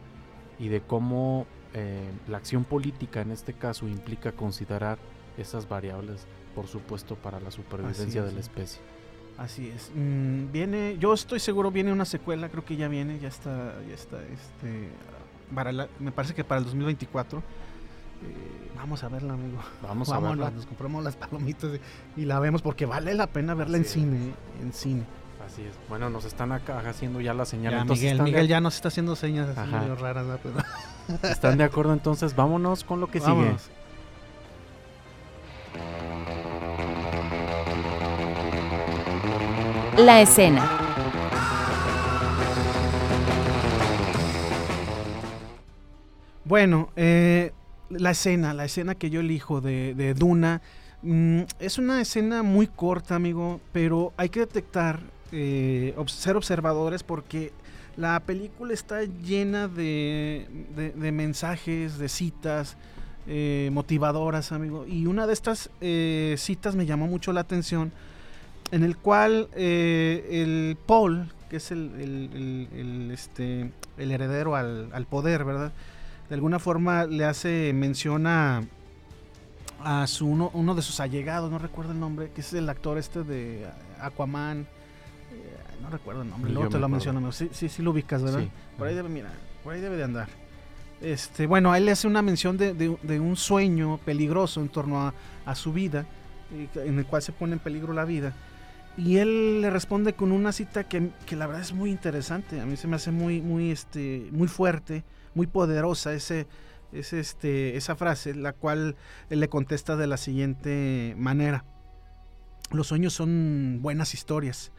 y 0.59 0.69
de 0.69 0.81
cómo 0.81 1.47
eh, 1.75 2.11
la 2.29 2.37
acción 2.39 2.65
política 2.65 3.21
en 3.21 3.31
este 3.33 3.53
caso 3.55 3.87
implica 3.89 4.33
considerar 4.33 4.99
esas 5.39 5.69
variables, 5.69 6.27
por 6.61 6.69
supuesto, 6.69 7.15
para 7.17 7.41
la 7.41 7.51
supervivencia 7.51 8.23
de 8.23 8.33
la 8.33 8.41
especie. 8.41 8.83
Así 9.39 9.71
es. 9.75 9.91
Mm, 9.95 10.53
viene, 10.53 10.99
yo 11.01 11.15
estoy 11.15 11.41
seguro 11.41 11.71
viene 11.71 11.91
una 11.91 12.05
secuela, 12.05 12.51
creo 12.51 12.67
que 12.67 12.77
ya 12.77 12.87
viene, 12.87 13.19
ya 13.19 13.29
está, 13.29 13.73
ya 13.89 13.95
está, 13.95 14.19
este, 14.19 14.91
para 15.55 15.73
la- 15.73 15.89
me 16.01 16.13
parece 16.13 16.35
que 16.35 16.45
para 16.45 16.59
el 16.59 16.67
2024. 16.67 17.39
Eh, 17.39 17.43
vamos 18.77 19.03
a 19.03 19.09
verla, 19.09 19.33
amigo. 19.33 19.59
Vamos 19.83 20.11
a 20.11 20.21
verla. 20.21 20.51
nos 20.51 20.67
compramos 20.67 21.03
las 21.03 21.17
palomitas 21.17 21.71
y, 22.19 22.21
y 22.21 22.25
la 22.27 22.39
vemos 22.41 22.61
porque 22.61 22.85
vale 22.85 23.15
la 23.15 23.27
pena 23.27 23.55
verla 23.55 23.79
en 23.79 23.85
es. 23.85 23.91
cine, 23.91 24.35
en 24.61 24.75
cine. 24.75 25.05
Así 25.47 25.63
es. 25.63 25.73
Bueno, 25.89 26.11
nos 26.11 26.27
están 26.27 26.53
acá 26.53 26.81
haciendo 26.87 27.23
ya 27.23 27.33
la 27.33 27.47
señal. 27.47 27.73
Ya, 27.73 27.81
entonces, 27.81 28.03
Miguel, 28.03 28.17
¿están, 28.17 28.25
Miguel 28.27 28.43
de, 28.43 28.49
ya 28.49 28.61
nos 28.61 28.75
está 28.75 28.89
haciendo 28.89 29.17
señas 29.17 29.57
así 29.57 29.73
medio 29.73 29.95
raras, 29.97 30.27
¿están 31.23 31.57
de 31.57 31.65
acuerdo? 31.65 31.95
Entonces, 31.95 32.37
vámonos 32.37 32.85
con 32.85 33.01
lo 33.01 33.07
que 33.11 33.21
sigue. 33.21 33.57
La 40.05 40.21
escena. 40.23 40.63
Bueno, 46.45 46.91
eh, 46.97 47.53
la 47.91 48.11
escena, 48.13 48.55
la 48.55 48.65
escena 48.65 48.95
que 48.95 49.11
yo 49.11 49.21
elijo 49.21 49.61
de, 49.61 49.95
de 49.95 50.15
Duna, 50.15 50.63
mm, 51.03 51.41
es 51.59 51.79
una 51.79 52.01
escena 52.01 52.43
muy 52.43 52.67
corta, 52.67 53.15
amigo, 53.15 53.61
pero 53.73 54.13
hay 54.17 54.29
que 54.31 54.41
detectar, 54.41 55.01
eh, 55.33 55.95
ser 56.07 56.37
observadores 56.37 57.03
porque 57.03 57.53
la 57.97 58.19
película 58.21 58.73
está 58.73 59.03
llena 59.05 59.69
de, 59.69 60.49
de- 60.75 60.91
de 60.93 61.13
mensajes, 61.13 61.99
de 61.99 62.09
citas 62.09 62.77
eh, 63.27 63.69
motivadoras, 63.73 64.51
amigo. 64.53 64.87
Y 64.87 65.07
una 65.07 65.27
de 65.27 65.33
estas 65.35 65.71
eh, 65.81 66.35
citas 66.39 66.75
me 66.75 66.87
llamó 66.87 67.07
mucho 67.07 67.33
la 67.33 67.43
atención, 67.43 67.93
en 68.73 68.83
el 68.85 68.97
cual 68.97 69.49
eh, 69.55 70.29
el 70.31 70.77
Paul, 70.87 71.33
que 71.49 71.57
es 71.57 71.71
el, 71.73 71.91
el- 71.99 72.31
el- 72.35 72.69
el, 72.79 73.11
este, 73.11 73.71
el 73.99 74.11
heredero 74.13 74.55
al, 74.57 74.89
al 74.93 75.07
poder, 75.07 75.45
¿verdad? 75.45 75.73
de 76.29 76.35
alguna 76.35 76.61
forma 76.61 77.07
le 77.07 77.25
hace 77.25 77.73
mención 77.75 78.27
a, 78.29 78.63
a 79.83 80.07
su 80.07 80.27
uno, 80.29 80.51
uno 80.55 80.75
de 80.77 80.83
sus 80.83 81.01
allegados, 81.01 81.51
no 81.51 81.59
recuerdo 81.59 81.91
el 81.93 81.99
nombre, 81.99 82.31
que 82.33 82.41
es 82.43 82.53
el 82.53 82.69
actor 82.69 82.99
este 82.99 83.25
de 83.25 83.67
Aquaman. 84.01 84.61
eh, 84.61 85.57
no 85.83 85.91
recuerdo 85.91 86.23
el 86.23 86.31
nombre, 86.31 86.53
luego 86.53 86.69
te 86.69 86.79
lo 86.79 86.89
menciono. 86.89 87.33
Sí, 87.33 87.49
sí, 87.53 87.69
sí 87.69 87.83
lo 87.83 87.91
ubicas, 87.91 88.23
¿verdad? 88.23 88.41
Sí. 88.41 88.51
Por 88.79 88.87
ahí 88.87 88.95
debe, 88.95 89.09
mira, 89.09 89.31
por 89.65 89.73
ahí 89.75 89.81
debe 89.81 89.97
de 89.97 90.05
andar. 90.05 90.29
Este, 91.01 91.47
bueno, 91.47 91.73
a 91.73 91.79
él 91.79 91.87
le 91.87 91.93
hace 91.93 92.07
una 92.07 92.21
mención 92.23 92.57
de, 92.59 92.75
de- 92.75 92.97
de 93.03 93.19
un 93.21 93.35
sueño 93.37 93.99
peligroso 94.05 94.61
en 94.61 94.69
torno 94.69 95.01
a, 95.01 95.15
a 95.47 95.55
su 95.57 95.73
vida, 95.73 96.05
que- 96.75 96.85
en 96.87 96.99
el 96.99 97.07
cual 97.07 97.23
se 97.23 97.33
pone 97.33 97.55
en 97.55 97.59
peligro 97.59 97.93
la 97.93 98.05
vida. 98.05 98.35
Y 98.97 99.17
él 99.19 99.61
le 99.63 99.71
responde 99.71 100.15
con 100.15 100.33
una 100.33 100.53
cita 100.53 100.85
que, 100.85 101.11
que 101.27 101.37
la 101.37 101.47
verdad 101.47 101.63
es 101.63 101.73
muy 101.73 101.91
interesante. 101.91 102.61
A 102.61 102.67
mí 102.67 102.77
se 102.77 102.87
me 102.89 102.97
hace 102.97 103.11
muy, 103.11 103.41
muy, 103.41 103.71
este, 103.71 104.29
muy 104.33 104.49
fuerte, 104.49 105.05
muy 105.35 105.47
poderosa 105.47 106.13
ese, 106.13 106.47
ese, 106.93 107.21
este, 107.21 107.77
esa 107.77 107.95
frase, 107.97 108.35
la 108.35 108.53
cual 108.53 108.97
él 109.31 109.41
le 109.41 109.49
contesta 109.49 109.97
de 109.97 110.07
la 110.07 110.17
siguiente 110.17 111.15
manera. 111.17 111.65
Los 112.73 112.89
sueños 112.89 113.15
son 113.15 113.79
buenas 113.81 114.13
historias, 114.13 114.71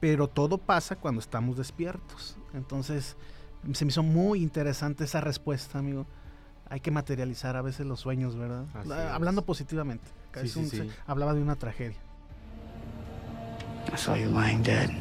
pero 0.00 0.28
todo 0.28 0.58
pasa 0.58 0.96
cuando 0.96 1.20
estamos 1.20 1.56
despiertos. 1.56 2.36
Entonces, 2.52 3.16
se 3.72 3.84
me 3.84 3.90
hizo 3.90 4.02
muy 4.02 4.42
interesante 4.42 5.04
esa 5.04 5.20
respuesta, 5.20 5.78
amigo. 5.78 6.06
Hay 6.68 6.80
que 6.80 6.90
materializar 6.90 7.56
a 7.56 7.62
veces 7.62 7.86
los 7.86 8.00
sueños, 8.00 8.36
¿verdad? 8.36 8.66
Así 8.74 8.90
es. 8.90 8.96
Hablando 8.96 9.44
positivamente. 9.44 10.04
Sí, 10.34 10.40
Es 10.46 10.52
sí, 10.52 10.58
un- 10.60 10.66
sí. 10.68 10.76
se- 10.78 10.88
hablaba 11.06 11.32
de 11.34 11.40
una 11.42 11.56
tragedia. 11.56 11.96
I 13.92 13.96
saw 13.96 14.14
you 14.14 14.28
lying 14.28 14.62
dead, 14.62 14.94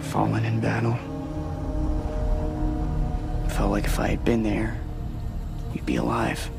fallen 0.00 0.44
in 0.44 0.60
battle. 0.60 0.96
Felt 3.50 3.70
like 3.70 3.84
if 3.84 3.98
I 3.98 4.08
had 4.08 4.24
been 4.24 4.42
there, 4.42 4.78
you'd 5.74 5.86
be 5.86 5.96
alive. 5.96 6.50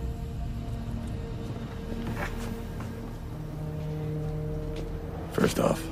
First 5.34 5.60
off, 5.60 5.84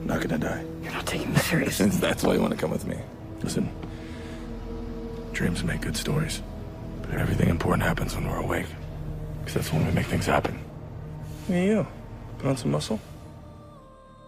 I'm 0.00 0.06
not 0.06 0.20
gonna 0.20 0.38
die. 0.38 0.64
You're 0.82 0.92
not 0.92 1.06
taking 1.06 1.32
me 1.32 1.38
serious. 1.38 1.76
Since 1.76 1.98
that's 2.00 2.22
why 2.22 2.34
you 2.34 2.40
want 2.40 2.52
to 2.52 2.58
come 2.58 2.70
with 2.70 2.86
me. 2.86 2.96
Listen, 3.42 3.68
dreams 5.32 5.62
make 5.62 5.82
good 5.82 5.96
stories, 5.96 6.42
but 7.02 7.14
everything 7.20 7.48
important 7.48 7.82
happens 7.82 8.14
when 8.14 8.26
we're 8.26 8.38
awake. 8.38 8.66
Because 9.40 9.54
that's 9.54 9.72
when 9.72 9.86
we 9.86 9.92
make 9.92 10.06
things 10.06 10.26
happen. 10.26 10.58
Me 11.48 11.58
and 11.58 11.66
you. 11.66 11.86
Put 12.38 12.48
on 12.48 12.56
some 12.56 12.70
muscle? 12.70 12.98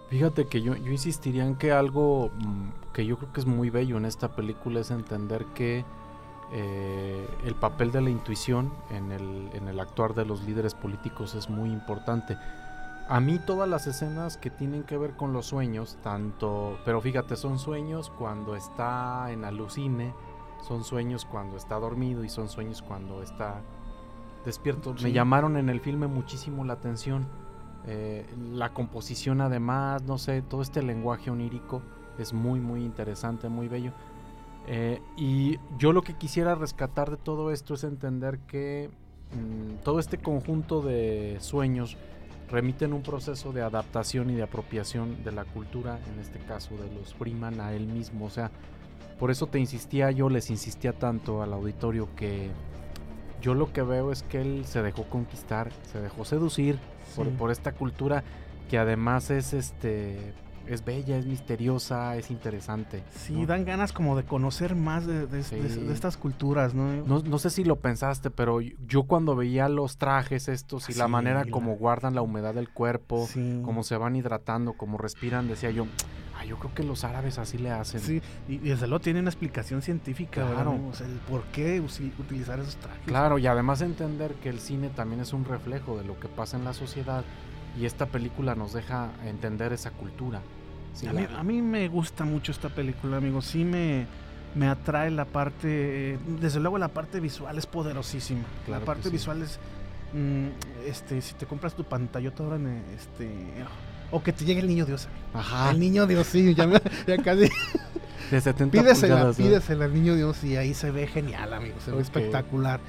Fíjate 0.08 0.46
que 0.46 0.62
yo, 0.62 0.74
yo 0.74 0.90
insistiría 0.90 1.44
en 1.44 1.56
que 1.56 1.72
algo 1.72 2.30
mm, 2.38 2.92
que 2.92 3.04
yo 3.04 3.18
creo 3.18 3.32
que 3.32 3.40
es 3.40 3.46
muy 3.46 3.70
bello 3.70 3.96
en 3.98 4.06
esta 4.06 4.34
película 4.34 4.80
es 4.80 4.90
entender 4.90 5.44
que 5.54 5.84
eh, 6.50 7.28
el 7.44 7.54
papel 7.54 7.92
de 7.92 8.00
la 8.00 8.08
intuición 8.08 8.72
en 8.90 9.12
el, 9.12 9.50
en 9.52 9.68
el 9.68 9.78
actuar 9.80 10.14
de 10.14 10.24
los 10.24 10.42
líderes 10.44 10.74
políticos 10.74 11.34
es 11.34 11.50
muy 11.50 11.70
importante. 11.70 12.38
A 13.08 13.20
mí 13.20 13.38
todas 13.38 13.68
las 13.68 13.86
escenas 13.86 14.36
que 14.36 14.50
tienen 14.50 14.82
que 14.84 14.96
ver 14.96 15.14
con 15.16 15.32
los 15.32 15.46
sueños, 15.46 15.98
tanto, 16.02 16.78
pero 16.84 17.00
fíjate, 17.00 17.36
son 17.36 17.58
sueños 17.58 18.10
cuando 18.18 18.56
está 18.56 19.30
en 19.30 19.44
alucine, 19.44 20.14
son 20.66 20.84
sueños 20.84 21.24
cuando 21.24 21.56
está 21.56 21.76
dormido 21.76 22.24
y 22.24 22.28
son 22.28 22.48
sueños 22.48 22.82
cuando 22.82 23.22
está 23.22 23.60
despierto. 24.44 24.94
Me 25.02 25.12
llamaron 25.12 25.56
en 25.56 25.68
el 25.68 25.80
filme 25.80 26.06
muchísimo 26.06 26.64
la 26.64 26.74
atención. 26.74 27.26
Eh, 27.86 28.26
la 28.52 28.72
composición 28.72 29.40
además, 29.40 30.02
no 30.02 30.18
sé, 30.18 30.42
todo 30.42 30.62
este 30.62 30.82
lenguaje 30.82 31.30
onírico 31.30 31.82
es 32.18 32.32
muy, 32.32 32.60
muy 32.60 32.84
interesante, 32.84 33.48
muy 33.48 33.68
bello. 33.68 33.92
Eh, 34.66 35.00
y 35.16 35.58
yo 35.78 35.92
lo 35.92 36.02
que 36.02 36.14
quisiera 36.14 36.54
rescatar 36.54 37.10
de 37.10 37.16
todo 37.16 37.50
esto 37.50 37.74
es 37.74 37.84
entender 37.84 38.38
que 38.40 38.90
mm, 39.32 39.82
todo 39.82 39.98
este 39.98 40.18
conjunto 40.18 40.82
de 40.82 41.38
sueños 41.40 41.96
remiten 42.50 42.92
un 42.92 43.02
proceso 43.02 43.52
de 43.52 43.62
adaptación 43.62 44.30
y 44.30 44.34
de 44.34 44.42
apropiación 44.42 45.22
de 45.24 45.32
la 45.32 45.44
cultura, 45.44 45.98
en 46.12 46.20
este 46.20 46.38
caso 46.40 46.76
de 46.76 46.92
los 46.94 47.14
Freeman, 47.14 47.60
a 47.60 47.72
él 47.72 47.86
mismo. 47.86 48.26
O 48.26 48.30
sea, 48.30 48.50
por 49.18 49.30
eso 49.30 49.46
te 49.46 49.58
insistía, 49.58 50.10
yo 50.10 50.28
les 50.28 50.50
insistía 50.50 50.92
tanto 50.92 51.42
al 51.42 51.52
auditorio 51.52 52.08
que 52.14 52.50
yo 53.40 53.54
lo 53.54 53.72
que 53.72 53.82
veo 53.82 54.12
es 54.12 54.22
que 54.22 54.40
él 54.40 54.64
se 54.66 54.82
dejó 54.82 55.04
conquistar, 55.04 55.70
se 55.92 56.00
dejó 56.00 56.24
seducir 56.24 56.78
por, 57.38 57.50
esta 57.50 57.72
cultura 57.72 58.22
que 58.70 58.78
además 58.78 59.30
es 59.30 59.52
este 59.52 60.34
es 60.68 60.84
bella, 60.84 61.16
es 61.16 61.26
misteriosa, 61.26 62.16
es 62.16 62.30
interesante. 62.30 63.02
Sí, 63.14 63.32
¿no? 63.34 63.46
dan 63.46 63.64
ganas 63.64 63.92
como 63.92 64.16
de 64.16 64.24
conocer 64.24 64.74
más 64.74 65.06
de, 65.06 65.26
de- 65.26 65.38
de- 65.38 65.42
Sí. 65.44 65.56
de 65.80 65.92
estas 65.92 66.16
culturas, 66.16 66.74
¿no? 66.74 66.92
No, 67.06 67.20
no 67.22 67.38
sé 67.38 67.50
si 67.50 67.64
lo 67.64 67.76
pensaste, 67.76 68.30
pero 68.30 68.60
yo 68.60 69.04
cuando 69.04 69.34
veía 69.34 69.68
los 69.68 69.96
trajes 69.96 70.48
estos 70.48 70.88
y 70.90 70.94
la 70.94 71.08
manera 71.08 71.44
como 71.50 71.76
guardan 71.76 72.14
la 72.14 72.22
humedad 72.22 72.54
del 72.54 72.68
cuerpo, 72.68 73.26
Sí. 73.26 73.60
cómo 73.64 73.82
se 73.82 73.96
van 73.96 74.16
hidratando, 74.16 74.74
cómo 74.74 74.98
respiran, 74.98 75.48
decía 75.48 75.70
yo, 75.70 75.86
ah, 76.38 76.44
yo 76.44 76.58
creo 76.58 76.74
que 76.74 76.84
los 76.84 77.04
árabes 77.04 77.38
así 77.38 77.58
le 77.58 77.70
hacen. 77.70 78.00
Sí, 78.00 78.20
y 78.48 78.54
y 78.54 78.58
desde 78.58 78.86
luego 78.86 79.00
tiene 79.00 79.20
una 79.20 79.30
explicación 79.30 79.82
científica, 79.82 80.42
¿verdad, 80.44 80.64
Claro. 80.64 80.78
O 80.90 80.94
sea, 80.94 81.06
el 81.06 81.14
por 81.28 81.42
qué 81.44 81.80
utilizar 81.80 82.58
esos 82.60 82.76
trajes. 82.76 83.00
Claro, 83.06 83.38
y 83.38 83.46
además 83.46 83.80
entender 83.80 84.34
que 84.34 84.48
el 84.48 84.58
cine 84.60 84.88
también 84.90 85.20
es 85.20 85.32
un 85.32 85.44
reflejo 85.44 85.96
de 85.96 86.04
lo 86.04 86.18
que 86.20 86.28
pasa 86.28 86.56
en 86.56 86.64
la 86.64 86.74
sociedad 86.74 87.24
y 87.76 87.84
esta 87.86 88.06
película 88.06 88.54
nos 88.54 88.72
deja 88.72 89.10
entender 89.24 89.72
esa 89.72 89.90
cultura. 89.90 90.40
Sí, 90.94 91.06
a, 91.06 91.12
mí, 91.12 91.26
la- 91.30 91.40
a 91.40 91.42
mí 91.42 91.62
me 91.62 91.88
gusta 91.88 92.24
mucho 92.24 92.52
esta 92.52 92.68
película, 92.68 93.18
amigo. 93.18 93.40
Sí 93.42 93.64
me, 93.64 94.06
me 94.54 94.66
atrae 94.68 95.10
la 95.10 95.24
parte, 95.24 96.14
eh, 96.14 96.18
desde 96.40 96.60
luego 96.60 96.78
la 96.78 96.88
parte 96.88 97.20
visual 97.20 97.56
es 97.58 97.66
poderosísima. 97.66 98.42
Claro 98.66 98.80
la 98.80 98.86
parte 98.86 99.04
sí. 99.04 99.10
visual 99.10 99.42
es, 99.42 99.58
mm, 100.12 100.46
este, 100.86 101.20
si 101.22 101.34
te 101.34 101.46
compras 101.46 101.74
tu 101.74 101.84
pantallota 101.84 102.42
ahora, 102.42 102.56
en, 102.56 102.82
este, 102.96 103.28
o 104.10 104.22
que 104.22 104.32
te 104.32 104.44
llegue 104.44 104.60
el 104.60 104.66
niño 104.66 104.86
Dios. 104.86 105.06
amigo. 105.06 105.38
Ajá, 105.38 105.70
El 105.70 105.78
niño 105.80 106.06
Dios, 106.06 106.26
sí, 106.26 106.54
ya, 106.54 106.66
me- 106.66 106.80
ya 107.06 107.16
casi. 107.22 107.48
de 108.30 108.40
70 108.40 108.78
Pídesela, 108.82 109.32
pídesela 109.32 109.84
al 109.86 109.94
niño 109.94 110.14
Dios 110.14 110.42
y 110.44 110.56
ahí 110.56 110.74
se 110.74 110.90
ve 110.90 111.06
genial, 111.06 111.52
amigo, 111.54 111.76
se 111.84 111.92
ve 111.92 112.00
espectacular. 112.02 112.80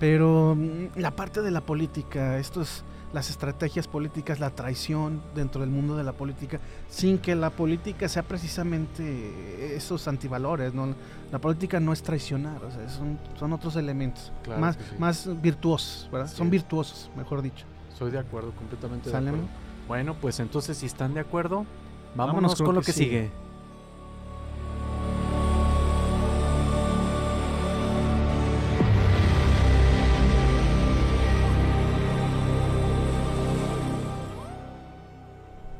Pero 0.00 0.56
mm, 0.56 0.98
la 0.98 1.10
parte 1.10 1.42
de 1.42 1.50
la 1.50 1.60
política, 1.60 2.38
estos, 2.38 2.84
las 3.12 3.30
estrategias 3.30 3.88
políticas, 3.88 4.38
la 4.38 4.50
traición 4.50 5.20
dentro 5.34 5.62
del 5.62 5.70
mundo 5.70 5.96
de 5.96 6.04
la 6.04 6.12
política, 6.12 6.60
sin 6.88 7.18
que 7.18 7.34
la 7.34 7.50
política 7.50 8.08
sea 8.08 8.22
precisamente 8.22 9.74
esos 9.76 10.06
antivalores, 10.06 10.74
¿no? 10.74 10.94
La 11.32 11.40
política 11.40 11.80
no 11.80 11.92
es 11.92 12.02
traicionar, 12.02 12.62
o 12.64 12.70
sea, 12.70 12.88
son, 12.88 13.18
son 13.38 13.52
otros 13.52 13.76
elementos, 13.76 14.32
Claro 14.42 14.60
más, 14.60 14.76
sí. 14.76 14.96
más 14.98 15.42
virtuosos, 15.42 16.08
son 16.32 16.50
virtuosos, 16.50 17.10
mejor 17.16 17.42
dicho. 17.42 17.66
Soy 17.98 18.10
de 18.10 18.18
acuerdo, 18.18 18.52
completamente 18.52 19.06
de 19.06 19.12
¿Sale, 19.12 19.30
acuerdo. 19.30 19.48
Bueno, 19.88 20.14
pues 20.14 20.38
entonces 20.40 20.78
si 20.78 20.86
están 20.86 21.14
de 21.14 21.20
acuerdo, 21.20 21.66
vámonos, 22.14 22.54
Vámonos 22.56 22.62
con, 22.62 22.74
lo 22.74 22.82
que 22.82 22.92
sigue. 22.92 23.30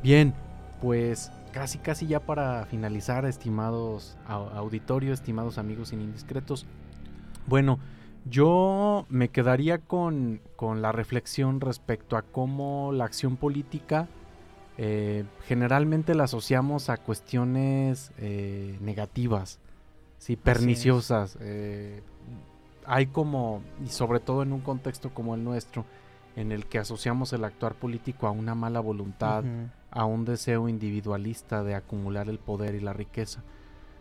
Bien, 0.03 0.35
pues 0.81 1.31
casi 1.53 1.79
casi 1.79 2.07
ya 2.07 2.21
para 2.21 2.65
finalizar, 2.67 3.25
estimados 3.25 4.17
au- 4.27 4.51
auditorio, 4.55 5.13
estimados 5.13 5.59
amigos 5.59 5.89
sin 5.89 6.01
indiscretos. 6.01 6.67
Bueno, 7.47 7.79
yo 8.25 9.07
me 9.09 9.29
quedaría 9.29 9.79
con, 9.79 10.41
con 10.57 10.83
la 10.83 10.93
reflexión 10.93 11.61
respecto 11.61 12.17
a 12.17 12.23
cómo 12.23 12.93
la 12.93 13.05
acción 13.05 13.37
política 13.37 14.09
eh, 14.79 15.25
generalmente 15.47 16.15
la 16.15 16.25
asociamos 16.25 16.89
a 16.89 16.97
cuestiones 16.97 18.13
eh, 18.19 18.79
negativas, 18.81 19.59
sí, 20.19 20.37
perniciosas. 20.37 21.37
eh, 21.41 22.03
hay 22.87 23.07
como, 23.07 23.63
y 23.85 23.89
sobre 23.89 24.21
todo 24.21 24.43
en 24.43 24.53
un 24.53 24.61
contexto 24.61 25.11
como 25.13 25.35
el 25.35 25.45
nuestro, 25.45 25.85
en 26.37 26.53
el 26.53 26.65
que 26.67 26.79
asociamos 26.79 27.33
el 27.35 27.45
actuar 27.45 27.75
político 27.75 28.27
a 28.27 28.31
una 28.31 28.55
mala 28.55 28.81
voluntad. 28.81 29.45
A 29.91 30.05
un 30.05 30.25
deseo 30.25 30.69
individualista 30.69 31.63
de 31.63 31.75
acumular 31.75 32.29
el 32.29 32.39
poder 32.39 32.75
y 32.75 32.81
la 32.81 32.93
riqueza. 32.93 33.43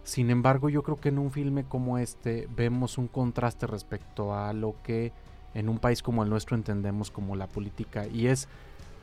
Sin 0.04 0.30
embargo, 0.30 0.70
yo 0.70 0.84
creo 0.84 0.98
que 0.98 1.10
en 1.10 1.20
un 1.20 1.32
filme 1.32 1.64
como 1.64 1.98
este 1.98 2.48
vemos 2.56 2.98
un 2.98 3.08
contraste 3.08 3.68
respecto 3.68 4.34
a 4.34 4.54
lo 4.54 4.76
que 4.84 5.12
en 5.54 5.70
un 5.70 5.80
país 5.80 6.02
como 6.02 6.24
el 6.24 6.30
nuestro 6.30 6.56
entendemos 6.56 7.12
como 7.12 7.36
la 7.36 7.48
política 7.48 8.08
y 8.08 8.28
es 8.28 8.48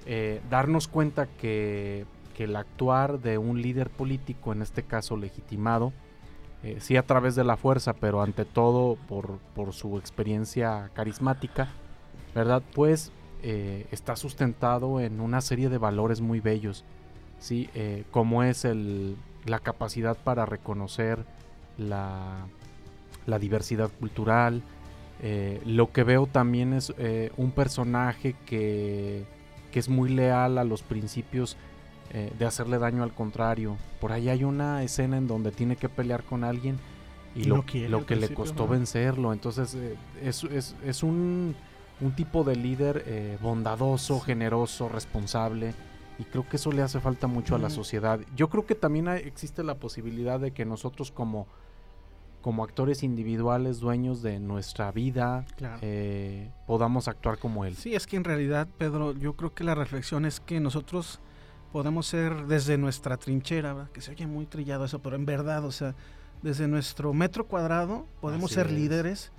eh, 0.06 0.40
darnos 0.48 0.88
cuenta 0.88 1.26
que, 1.26 2.06
que 2.36 2.44
el 2.44 2.56
actuar 2.56 3.20
de 3.20 3.38
un 3.38 3.62
líder 3.62 3.90
político, 3.90 4.52
en 4.52 4.62
este 4.62 4.82
caso 4.82 5.16
legitimado, 5.16 5.92
eh, 6.62 6.78
sí 6.80 6.96
a 6.96 7.02
través 7.02 7.34
de 7.34 7.44
la 7.44 7.56
fuerza, 7.56 7.92
pero 7.92 8.22
ante 8.22 8.44
todo 8.44 8.96
por, 9.08 9.38
por 9.54 9.72
su 9.72 9.98
experiencia 9.98 10.90
carismática, 10.94 11.68
¿verdad? 12.34 12.62
Pues 12.74 13.12
eh, 13.42 13.86
está 13.90 14.16
sustentado 14.16 15.00
en 15.00 15.20
una 15.20 15.40
serie 15.40 15.68
de 15.68 15.78
valores 15.78 16.20
muy 16.20 16.40
bellos, 16.40 16.84
¿sí? 17.38 17.68
Eh, 17.74 18.04
como 18.10 18.42
es 18.42 18.64
el, 18.64 19.16
la 19.44 19.58
capacidad 19.60 20.16
para 20.16 20.46
reconocer 20.46 21.24
la, 21.78 22.46
la 23.26 23.38
diversidad 23.38 23.90
cultural. 24.00 24.62
eh, 25.22 25.60
lo 25.64 25.92
que 25.92 26.02
veo 26.04 26.26
también 26.26 26.72
es 26.72 26.92
un 27.36 27.50
personaje 27.52 28.34
que, 28.46 29.24
que 29.72 29.78
es 29.78 29.88
muy 29.88 30.08
leal 30.10 30.58
a 30.58 30.64
los 30.64 30.82
principios 30.82 31.56
de 32.38 32.46
hacerle 32.46 32.78
daño 32.78 33.02
al 33.02 33.12
contrario. 33.12 33.76
Por 34.00 34.10
ahí 34.12 34.30
hay 34.30 34.42
una 34.44 34.82
escena 34.82 35.18
en 35.18 35.26
donde 35.26 35.50
tiene 35.52 35.76
que 35.76 35.90
pelear 35.90 36.22
con 36.22 36.44
alguien 36.44 36.78
y 37.34 37.40
Y 37.40 37.44
lo, 37.44 37.56
no 37.56 37.62
quiere 37.66 37.88
lo 37.90 38.06
que 38.06 38.16
le 38.16 38.32
costó 38.32 38.64
¿no? 38.64 38.68
vencerlo. 38.70 39.32
Entonces 39.34 39.76
es, 40.22 40.44
es- 40.44 40.76
es 40.82 41.02
un, 41.02 41.54
un 42.00 42.12
tipo 42.12 42.44
de 42.44 42.56
líder 42.56 43.04
eh, 43.06 43.38
bondadoso, 43.40 44.20
generoso, 44.20 44.88
responsable. 44.88 45.74
Y 46.18 46.24
creo 46.24 46.48
que 46.48 46.56
eso 46.56 46.72
le 46.72 46.82
hace 46.82 46.98
falta 47.00 47.26
mucho 47.26 47.54
a 47.54 47.58
la 47.58 47.68
sociedad. 47.70 48.20
Yo 48.34 48.48
creo 48.48 48.64
que 48.66 48.74
también 48.74 49.08
hay- 49.08 49.22
existe 49.24 49.62
la 49.62 49.74
posibilidad 49.74 50.40
de 50.40 50.50
que 50.52 50.64
nosotros 50.64 51.10
como, 51.10 51.46
como 52.40 52.64
actores 52.64 53.02
individuales, 53.02 53.80
dueños 53.80 54.22
de 54.22 54.40
nuestra 54.40 54.92
vida, 54.92 55.44
Claro. 55.56 55.78
eh, 55.82 56.50
podamos 56.66 57.08
actuar 57.08 57.38
como 57.38 57.64
él. 57.66 57.76
Sí, 57.76 57.94
es 57.94 58.06
que 58.06 58.16
en 58.16 58.24
realidad, 58.24 58.66
Pedro, 58.78 59.12
yo 59.12 59.34
creo 59.34 59.52
que 59.54 59.64
la 59.64 59.74
reflexión 59.74 60.24
es 60.24 60.40
que 60.40 60.58
nosotros 60.60 61.20
podemos 61.72 62.06
ser 62.06 62.46
desde 62.46 62.78
nuestra 62.78 63.16
trinchera, 63.18 63.74
¿verdad? 63.74 63.90
que 63.90 64.00
se 64.00 64.10
oye 64.12 64.26
muy 64.26 64.46
trillado 64.46 64.84
eso, 64.86 65.00
pero 65.00 65.16
en 65.16 65.26
verdad, 65.26 65.64
o 65.66 65.72
sea, 65.72 65.94
desde 66.42 66.66
nuestro 66.68 67.12
metro 67.12 67.46
cuadrado 67.46 68.06
podemos 68.20 68.46
Así 68.46 68.54
ser 68.54 68.66
es. 68.68 68.72
líderes 68.72 69.32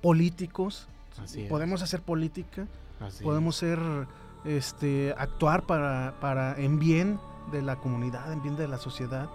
políticos, 0.00 0.88
Así 1.18 1.46
podemos 1.48 1.82
hacer 1.82 2.02
política, 2.02 2.66
Así 3.00 3.24
podemos 3.24 3.56
ser, 3.56 3.78
este, 4.44 5.14
actuar 5.18 5.66
para, 5.66 6.14
para 6.20 6.58
en 6.58 6.78
bien 6.78 7.18
de 7.52 7.62
la 7.62 7.76
comunidad, 7.76 8.32
en 8.32 8.42
bien 8.42 8.56
de 8.56 8.68
la 8.68 8.78
sociedad, 8.78 9.28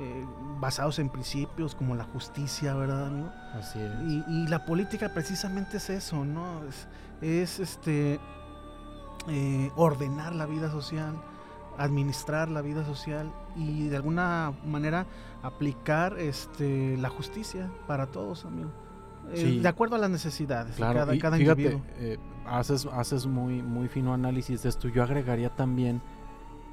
eh, 0.00 0.26
basados 0.58 0.98
en 0.98 1.08
principios 1.10 1.74
como 1.74 1.94
la 1.94 2.04
justicia, 2.04 2.74
¿verdad, 2.74 3.06
amigo? 3.06 3.30
Así 3.54 3.78
es. 3.78 3.92
Y, 4.06 4.24
y 4.28 4.46
la 4.48 4.64
política 4.64 5.12
precisamente 5.12 5.76
es 5.76 5.90
eso, 5.90 6.24
¿no? 6.24 6.64
Es, 6.64 6.88
es, 7.20 7.60
este 7.60 8.18
eh, 9.28 9.70
ordenar 9.76 10.34
la 10.34 10.46
vida 10.46 10.70
social, 10.70 11.14
administrar 11.78 12.48
la 12.48 12.60
vida 12.60 12.84
social 12.84 13.32
y 13.54 13.88
de 13.88 13.96
alguna 13.96 14.52
manera 14.64 15.06
aplicar 15.42 16.18
este 16.18 16.96
la 16.96 17.08
justicia 17.08 17.70
para 17.86 18.06
todos, 18.06 18.44
amigo. 18.44 18.70
Eh, 19.32 19.36
Sí. 19.36 19.58
de 19.60 19.68
acuerdo 19.68 19.96
a 19.96 19.98
las 19.98 20.10
necesidades 20.10 20.76
Claro, 20.76 20.92
de 20.92 20.98
cada, 21.00 21.14
y 21.14 21.18
cada 21.18 21.36
fíjate, 21.36 21.62
individuo. 21.62 21.86
eh, 21.98 22.18
haces, 22.46 22.86
haces 22.86 23.26
muy, 23.26 23.62
muy 23.62 23.88
fino 23.88 24.12
análisis 24.14 24.62
de 24.62 24.68
esto. 24.68 24.88
Yo 24.88 25.02
agregaría 25.02 25.50
también 25.50 26.00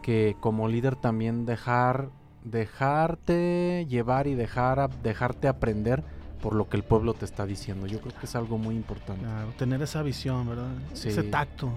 que 0.01 0.35
como 0.39 0.67
líder 0.67 0.95
también 0.95 1.45
dejar, 1.45 2.09
dejarte 2.43 3.85
llevar 3.89 4.27
y 4.27 4.35
dejar, 4.35 4.79
a- 4.79 4.87
dejarte 4.87 5.47
aprender 5.47 6.03
por 6.41 6.55
lo 6.55 6.69
que 6.69 6.77
el 6.77 6.83
pueblo 6.83 7.13
te 7.13 7.25
está 7.25 7.45
diciendo. 7.45 7.85
Yo 7.87 7.99
creo 7.99 8.13
que 8.17 8.25
es 8.25 8.35
algo 8.35 8.57
muy 8.57 8.75
importante. 8.75 9.21
Claro, 9.23 9.49
tener 9.57 9.81
esa 9.81 10.01
visión, 10.03 10.47
¿verdad? 10.47 10.69
Sí. 10.93 11.09
Ese 11.09 11.23
tacto, 11.23 11.69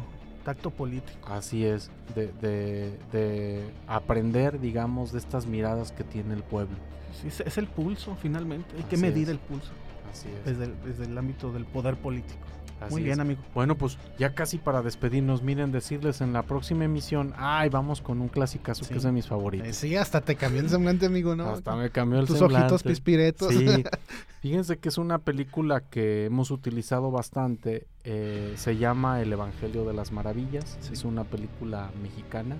tacto 0.44 0.70
político. 0.70 1.28
Así 1.28 1.64
es, 1.64 1.90
de, 2.14 2.28
de, 2.40 2.96
de 3.12 3.64
aprender, 3.88 4.60
digamos, 4.60 5.10
de 5.12 5.18
estas 5.18 5.46
miradas 5.46 5.90
que 5.90 6.04
tiene 6.04 6.34
el 6.34 6.44
pueblo. 6.44 6.76
Sí, 7.20 7.28
es, 7.44 7.58
el 7.58 7.66
pulso, 7.66 8.16
finalmente. 8.22 8.68
Hay 8.76 8.84
que 8.84 8.94
Así 8.94 9.02
medir 9.04 9.24
es. 9.24 9.28
el 9.30 9.38
pulso 9.38 9.70
Así 10.12 10.28
es. 10.28 10.44
desde 10.44 10.64
el, 10.66 10.74
desde 10.84 11.04
el 11.06 11.18
ámbito 11.18 11.50
del 11.52 11.64
poder 11.64 11.96
político. 11.96 12.38
así 12.80 12.92
Muy 12.92 13.02
bien, 13.02 13.14
es. 13.14 13.18
amigo. 13.20 13.40
Bueno, 13.54 13.76
pues 13.76 13.96
ya 14.18 14.34
casi 14.34 14.58
para 14.58 14.82
despedirnos, 14.82 15.42
miren, 15.42 15.72
decirles 15.72 16.20
en 16.20 16.32
la 16.32 16.42
próxima 16.42 16.84
emisión, 16.84 17.32
ay, 17.36 17.68
vamos 17.68 18.00
con 18.00 18.20
un 18.20 18.28
clasicazo 18.28 18.84
Sí. 18.84 18.90
que 18.92 18.98
es 18.98 19.02
de 19.04 19.12
mis 19.12 19.26
favoritos. 19.28 19.68
Eh, 19.68 19.72
sí, 19.72 19.96
hasta 19.96 20.20
te 20.20 20.34
cambió 20.36 20.60
el 20.60 20.68
semblante, 20.68 21.06
amigo, 21.06 21.34
¿no? 21.36 21.48
Hasta 21.48 21.74
me 21.76 21.90
cambió 21.90 22.18
el 22.20 22.26
Tus 22.26 22.38
semblante. 22.38 22.66
ojitos 22.66 22.82
pispiretos. 22.82 23.54
Sí, 23.54 23.66
fíjense 24.42 24.78
que 24.78 24.88
es 24.88 24.98
una 24.98 25.18
película 25.18 25.80
que 25.80 26.26
hemos 26.26 26.50
utilizado 26.50 27.10
bastante. 27.10 27.86
eh, 28.04 28.54
se 28.56 28.76
llama 28.76 29.20
El 29.20 29.32
Evangelio 29.32 29.84
de 29.84 29.92
las 29.94 30.10
Maravillas. 30.10 30.76
Sí. 30.80 30.92
Es 30.92 31.04
una 31.04 31.22
película 31.24 31.90
mexicana. 32.02 32.56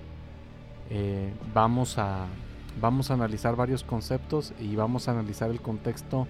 Eh, 0.89 1.33
vamos 1.53 1.97
a 1.97 2.27
vamos 2.81 3.11
a 3.11 3.13
analizar 3.13 3.55
varios 3.55 3.83
conceptos 3.83 4.53
y 4.59 4.75
vamos 4.75 5.07
a 5.07 5.11
analizar 5.11 5.49
el 5.51 5.61
contexto 5.61 6.27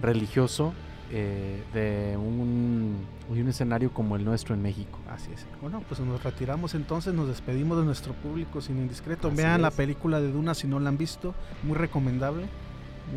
religioso 0.00 0.72
eh, 1.10 1.62
de 1.72 2.16
un, 2.16 2.96
un 3.28 3.48
escenario 3.48 3.92
como 3.92 4.16
el 4.16 4.24
nuestro 4.24 4.54
en 4.54 4.62
México. 4.62 4.98
Así 5.08 5.30
es. 5.32 5.46
Bueno, 5.62 5.82
pues 5.88 6.00
nos 6.00 6.22
retiramos 6.24 6.74
entonces, 6.74 7.14
nos 7.14 7.28
despedimos 7.28 7.78
de 7.78 7.84
nuestro 7.84 8.12
público 8.14 8.60
sin 8.60 8.78
indiscreto. 8.78 9.28
Así 9.28 9.36
Vean 9.36 9.62
la 9.62 9.70
película 9.70 10.20
de 10.20 10.32
Duna 10.32 10.54
si 10.54 10.66
no 10.66 10.80
la 10.80 10.88
han 10.88 10.98
visto, 10.98 11.34
muy 11.62 11.76
recomendable. 11.76 12.46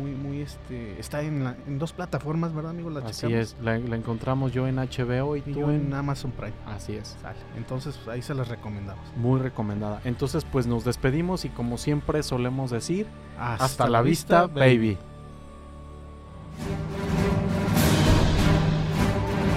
Muy, 0.00 0.12
muy, 0.12 0.40
este, 0.40 1.00
está 1.00 1.20
en, 1.22 1.42
la- 1.42 1.56
en 1.66 1.80
dos 1.80 1.92
plataformas, 1.92 2.54
¿verdad, 2.54 2.70
amigo? 2.70 2.90
La 2.90 3.00
Así 3.00 3.22
checamos. 3.26 3.38
es, 3.40 3.56
la, 3.60 3.76
la 3.76 3.96
encontramos 3.96 4.52
yo 4.52 4.68
en 4.68 4.76
HBO 4.76 5.34
y 5.34 5.40
Y 5.40 5.42
tú 5.42 5.50
yo 5.62 5.70
en 5.72 5.86
en... 5.86 5.94
Amazon 5.94 6.30
Prime. 6.30 6.52
Así 6.64 6.94
es. 6.94 7.16
Sale. 7.20 7.34
Entonces, 7.56 7.98
ahí 8.08 8.22
se 8.22 8.32
las 8.34 8.46
recomendamos. 8.46 9.04
Muy 9.16 9.40
recomendada. 9.40 10.00
Entonces, 10.04 10.44
pues 10.44 10.68
nos 10.68 10.84
despedimos 10.84 11.44
y 11.44 11.48
como 11.48 11.76
siempre 11.76 12.22
solemos 12.22 12.70
decir, 12.70 13.08
Hasta, 13.36 13.64
hasta, 13.64 13.88
la 13.88 14.00
vista, 14.00 14.46
baby. 14.46 14.96